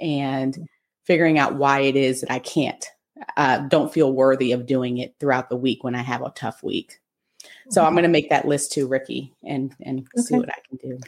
and 0.00 0.68
figuring 1.04 1.38
out 1.38 1.54
why 1.54 1.80
it 1.80 1.96
is 1.96 2.20
that 2.20 2.30
I 2.32 2.40
can't 2.40 2.84
uh, 3.36 3.58
don't 3.68 3.92
feel 3.92 4.12
worthy 4.12 4.52
of 4.52 4.66
doing 4.66 4.98
it 4.98 5.14
throughout 5.20 5.48
the 5.48 5.56
week 5.56 5.84
when 5.84 5.94
I 5.94 6.02
have 6.02 6.22
a 6.22 6.30
tough 6.30 6.62
week. 6.62 7.00
So 7.70 7.84
I'm 7.84 7.92
going 7.92 8.02
to 8.02 8.08
make 8.08 8.30
that 8.30 8.46
list 8.46 8.72
too, 8.72 8.86
Ricky, 8.86 9.34
and 9.44 9.74
and 9.82 10.00
okay. 10.00 10.22
see 10.22 10.38
what 10.38 10.48
I 10.48 10.60
can 10.68 10.78
do. 10.78 10.98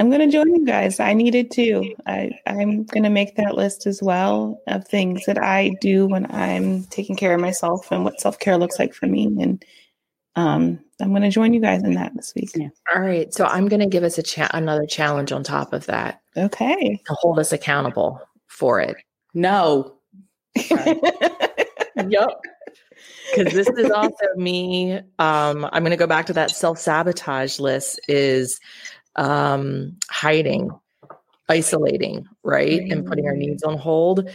I'm 0.00 0.08
going 0.08 0.22
to 0.22 0.32
join 0.32 0.54
you 0.54 0.64
guys. 0.64 0.98
I 0.98 1.12
needed 1.12 1.50
to. 1.52 1.94
I, 2.06 2.30
I'm 2.46 2.84
going 2.84 3.02
to 3.02 3.10
make 3.10 3.36
that 3.36 3.54
list 3.54 3.86
as 3.86 4.02
well 4.02 4.62
of 4.66 4.88
things 4.88 5.26
that 5.26 5.36
I 5.36 5.72
do 5.82 6.06
when 6.06 6.30
I'm 6.32 6.84
taking 6.84 7.16
care 7.16 7.34
of 7.34 7.40
myself 7.40 7.92
and 7.92 8.02
what 8.02 8.18
self 8.18 8.38
care 8.38 8.56
looks 8.56 8.78
like 8.78 8.94
for 8.94 9.06
me. 9.06 9.26
And 9.26 9.62
um, 10.36 10.80
I'm 11.02 11.10
going 11.10 11.20
to 11.20 11.28
join 11.28 11.52
you 11.52 11.60
guys 11.60 11.82
in 11.82 11.92
that 11.94 12.12
this 12.16 12.32
week. 12.34 12.50
Yeah. 12.56 12.68
All 12.94 13.02
right. 13.02 13.32
So 13.34 13.44
I'm 13.44 13.68
going 13.68 13.80
to 13.80 13.86
give 13.86 14.02
us 14.02 14.16
a 14.16 14.22
cha- 14.22 14.50
another 14.54 14.86
challenge 14.86 15.32
on 15.32 15.44
top 15.44 15.74
of 15.74 15.84
that. 15.86 16.22
Okay. 16.34 17.02
To 17.06 17.14
hold 17.20 17.38
us 17.38 17.52
accountable 17.52 18.22
for 18.46 18.80
it. 18.80 18.96
No. 19.34 19.98
yep. 22.08 22.28
Because 23.34 23.52
this 23.52 23.68
is 23.68 23.90
also 23.90 24.26
me. 24.36 24.94
Um, 25.18 25.68
I'm 25.72 25.82
going 25.82 25.90
to 25.90 25.96
go 25.96 26.06
back 26.06 26.26
to 26.26 26.32
that 26.34 26.50
self 26.50 26.78
sabotage 26.78 27.58
list 27.58 28.00
is 28.08 28.60
um, 29.16 29.96
hiding, 30.10 30.70
isolating, 31.48 32.26
right? 32.42 32.80
Mm-hmm. 32.80 32.92
And 32.92 33.06
putting 33.06 33.26
our 33.26 33.36
needs 33.36 33.62
on 33.62 33.78
hold. 33.78 34.30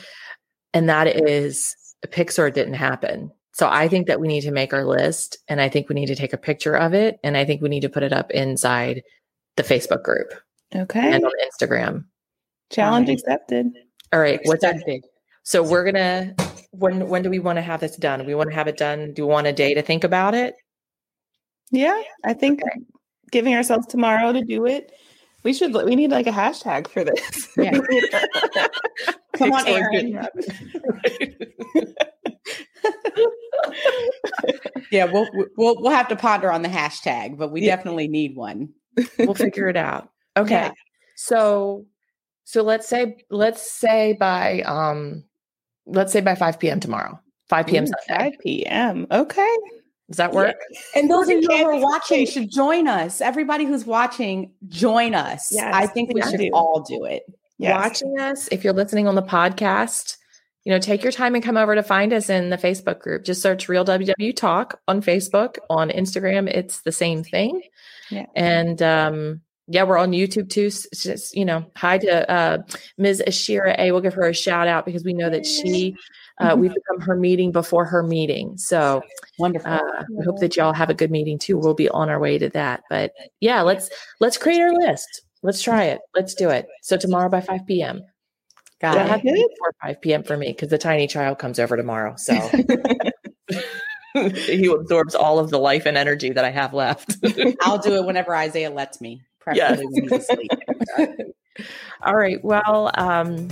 And 0.74 0.90
that 0.90 1.08
is 1.08 1.76
a 2.04 2.08
Pixar 2.08 2.54
didn't 2.54 2.74
happen. 2.74 3.32
So 3.54 3.70
I 3.70 3.88
think 3.88 4.08
that 4.08 4.20
we 4.20 4.28
need 4.28 4.42
to 4.42 4.52
make 4.52 4.74
our 4.74 4.84
list 4.84 5.38
and 5.48 5.62
I 5.62 5.70
think 5.70 5.88
we 5.88 5.96
need 5.96 6.08
to 6.08 6.16
take 6.16 6.34
a 6.34 6.38
picture 6.38 6.76
of 6.76 6.94
it. 6.94 7.20
And 7.24 7.38
I 7.38 7.46
think 7.46 7.62
we 7.62 7.70
need 7.70 7.82
to 7.82 7.90
put 7.90 8.04
it 8.04 8.12
up 8.12 8.32
inside 8.32 9.04
the 9.56 9.64
Facebook 9.64 10.04
group. 10.04 10.34
Okay. 10.76 11.14
And 11.14 11.24
on 11.24 11.32
Instagram. 11.50 12.04
Challenge 12.70 13.10
accepted. 13.10 13.68
All 14.12 14.20
right. 14.20 14.42
What's 14.44 14.62
that? 14.62 14.84
big? 14.86 15.04
So 15.44 15.64
we're 15.64 15.86
gonna 15.86 16.36
when 16.78 17.08
when 17.08 17.22
do 17.22 17.30
we 17.30 17.40
want 17.40 17.58
to 17.58 17.62
have 17.62 17.80
this 17.80 17.96
done? 17.96 18.26
We 18.26 18.36
want 18.36 18.50
to 18.50 18.56
have 18.56 18.68
it 18.68 18.78
done. 18.78 19.14
Do 19.14 19.26
we 19.26 19.34
want 19.34 19.48
a 19.48 19.54
day 19.54 19.74
to 19.74 19.82
think 19.82 20.04
about 20.04 20.34
it? 20.34 20.56
Yeah, 21.72 22.02
I 22.24 22.34
think 22.34 22.62
okay. 22.62 22.80
giving 23.32 23.56
ourselves 23.56 23.88
tomorrow 23.88 24.32
to 24.34 24.44
do 24.44 24.66
it. 24.66 24.92
We 25.44 25.54
should. 25.54 25.74
We 25.74 25.96
need 25.96 26.12
like 26.12 26.28
a 26.28 26.32
hashtag 26.32 26.88
for 26.88 27.04
this. 27.04 27.50
Yeah. 27.58 27.80
Come 29.34 29.52
on, 29.52 29.68
Aaron. 29.68 30.28
yeah, 34.92 35.06
we'll 35.06 35.28
we'll 35.58 35.76
we'll 35.82 35.92
have 35.92 36.08
to 36.08 36.16
ponder 36.16 36.52
on 36.52 36.62
the 36.62 36.70
hashtag, 36.70 37.38
but 37.38 37.52
we 37.52 37.62
yeah. 37.62 37.76
definitely 37.76 38.08
need 38.08 38.36
one. 38.36 38.70
We'll 39.20 39.34
figure 39.34 39.68
it 39.68 39.76
out. 39.76 40.10
Okay. 40.38 40.54
Yeah. 40.54 40.72
So 41.16 41.86
so 42.46 42.62
let's 42.62 42.88
say 42.88 43.18
let's 43.30 43.70
say 43.70 44.14
by 44.14 44.62
um 44.62 45.26
let's 45.86 46.12
say 46.12 46.22
by 46.22 46.36
5 46.36 46.60
p.m. 46.60 46.80
tomorrow. 46.80 47.20
5 47.50 47.68
p.m. 47.68 47.86
Ooh, 47.86 47.92
5 48.08 48.34
p.m. 48.42 49.08
Okay. 49.12 49.56
Does 50.10 50.18
that 50.18 50.34
work? 50.34 50.56
Yeah. 50.72 50.80
And 51.02 51.10
those 51.10 51.30
of 51.30 51.42
you 51.42 51.48
who 51.48 51.66
are 51.66 51.80
watching 51.80 52.26
should 52.28 52.52
join 52.52 52.88
us. 52.88 53.22
Everybody 53.22 53.66
who's 53.66 53.86
watching, 53.86 54.52
join 54.68 55.16
us. 55.16 55.50
Yes, 55.52 55.74
I 55.74 55.88
think 55.88 56.14
we 56.14 56.22
should 56.22 56.40
do. 56.40 56.50
all 56.54 56.82
do 56.88 57.06
it. 57.06 57.24
Yes. 57.58 57.76
Watching 57.76 58.20
us, 58.20 58.48
if 58.52 58.64
you're 58.64 58.74
listening 58.74 59.08
on 59.08 59.16
the 59.16 59.24
podcast, 59.24 60.18
you 60.64 60.72
know, 60.72 60.80
take 60.80 61.04
your 61.04 61.12
time 61.12 61.36
and 61.36 61.44
come 61.44 61.58
over 61.58 61.74
to 61.74 61.84
find 61.84 62.14
us 62.14 62.30
in 62.30 62.50
the 62.50 62.58
Facebook 62.58 63.00
group. 63.00 63.24
Just 63.24 63.42
search 63.42 63.70
Real 63.70 63.86
WW 63.86 64.36
Talk 64.36 64.80
on 64.88 65.02
Facebook. 65.02 65.58
On 65.70 65.90
Instagram, 65.90 66.50
it's 66.50 66.82
the 66.82 66.92
same 66.92 67.24
thing. 67.24 67.62
Yeah. 68.10 68.26
And 68.36 68.82
um, 68.82 69.42
yeah, 69.68 69.84
we're 69.84 69.98
on 69.98 70.12
YouTube 70.12 70.50
too. 70.50 70.70
Just, 70.70 71.36
you 71.36 71.44
know, 71.44 71.66
hi 71.76 71.98
to 71.98 72.32
uh, 72.32 72.58
Ms. 72.98 73.24
Ashira 73.28 73.76
A. 73.80 73.92
We'll 73.92 74.02
give 74.02 74.14
her 74.14 74.28
a 74.28 74.34
shout 74.34 74.68
out 74.68 74.86
because 74.86 75.04
we 75.04 75.14
know 75.14 75.30
that 75.30 75.46
she, 75.46 75.96
uh, 76.40 76.56
we've 76.58 76.74
become 76.88 77.02
her 77.02 77.16
meeting 77.16 77.52
before 77.52 77.86
her 77.86 78.04
meeting. 78.04 78.58
So 78.58 79.02
wonderful. 79.40 79.72
Uh, 79.72 80.04
we 80.12 80.24
hope 80.24 80.40
that 80.40 80.56
y'all 80.56 80.74
have 80.74 80.90
a 80.90 80.94
good 80.94 81.10
meeting 81.10 81.40
too. 81.40 81.58
We'll 81.58 81.74
be 81.74 81.90
on 81.90 82.10
our 82.10 82.20
way 82.20 82.38
to 82.38 82.50
that. 82.50 82.84
But 82.90 83.14
yeah, 83.40 83.62
let's 83.62 83.90
let's 84.20 84.38
create 84.38 84.62
our 84.62 84.74
list. 84.74 85.22
Let's 85.42 85.62
try 85.62 85.86
it. 85.86 86.02
Let's 86.16 86.36
do 86.36 86.50
it. 86.50 86.68
So 86.82 86.98
tomorrow 86.98 87.30
by 87.30 87.42
5 87.42 87.66
p.m. 87.68 88.02
Got 88.82 88.98
it. 88.98 89.08
Have 89.08 89.22
to 89.22 89.32
be 89.32 89.48
before 89.50 89.74
5 89.82 90.02
p.m. 90.02 90.24
for 90.24 90.38
me 90.38 90.48
because 90.48 90.70
the 90.70 90.78
tiny 90.78 91.08
child 91.08 91.40
comes 91.40 91.60
over 91.60 91.76
tomorrow. 91.76 92.16
So 92.18 92.36
he 94.36 94.66
absorbs 94.68 95.16
all 95.16 95.40
of 95.40 95.50
the 95.50 95.60
life 95.60 95.86
and 95.86 95.98
energy 95.98 96.32
that 96.32 96.46
I 96.46 96.52
have 96.52 96.74
left. 96.74 97.18
I'll 97.62 97.80
do 97.80 97.96
it 97.96 98.06
whenever 98.06 98.36
Isaiah 98.36 98.70
lets 98.70 99.02
me 99.02 99.22
preferably 99.46 99.86
yes. 99.94 100.10
when 100.10 100.22
sleep. 100.22 101.36
All 102.02 102.16
right. 102.16 102.44
Well, 102.44 102.92
um, 102.96 103.50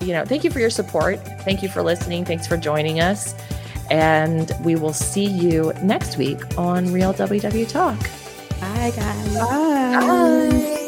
you 0.00 0.12
know, 0.12 0.24
thank 0.24 0.44
you 0.44 0.50
for 0.50 0.60
your 0.60 0.70
support. 0.70 1.18
Thank 1.42 1.62
you 1.62 1.68
for 1.68 1.82
listening. 1.82 2.24
Thanks 2.24 2.46
for 2.46 2.56
joining 2.56 3.00
us. 3.00 3.34
And 3.90 4.52
we 4.62 4.76
will 4.76 4.92
see 4.92 5.24
you 5.24 5.72
next 5.82 6.18
week 6.18 6.38
on 6.58 6.92
Real 6.92 7.14
WW 7.14 7.68
Talk. 7.68 7.98
Bye, 8.60 8.92
guys. 8.94 9.34
Bye. 9.34 10.00
Bye. 10.00 10.82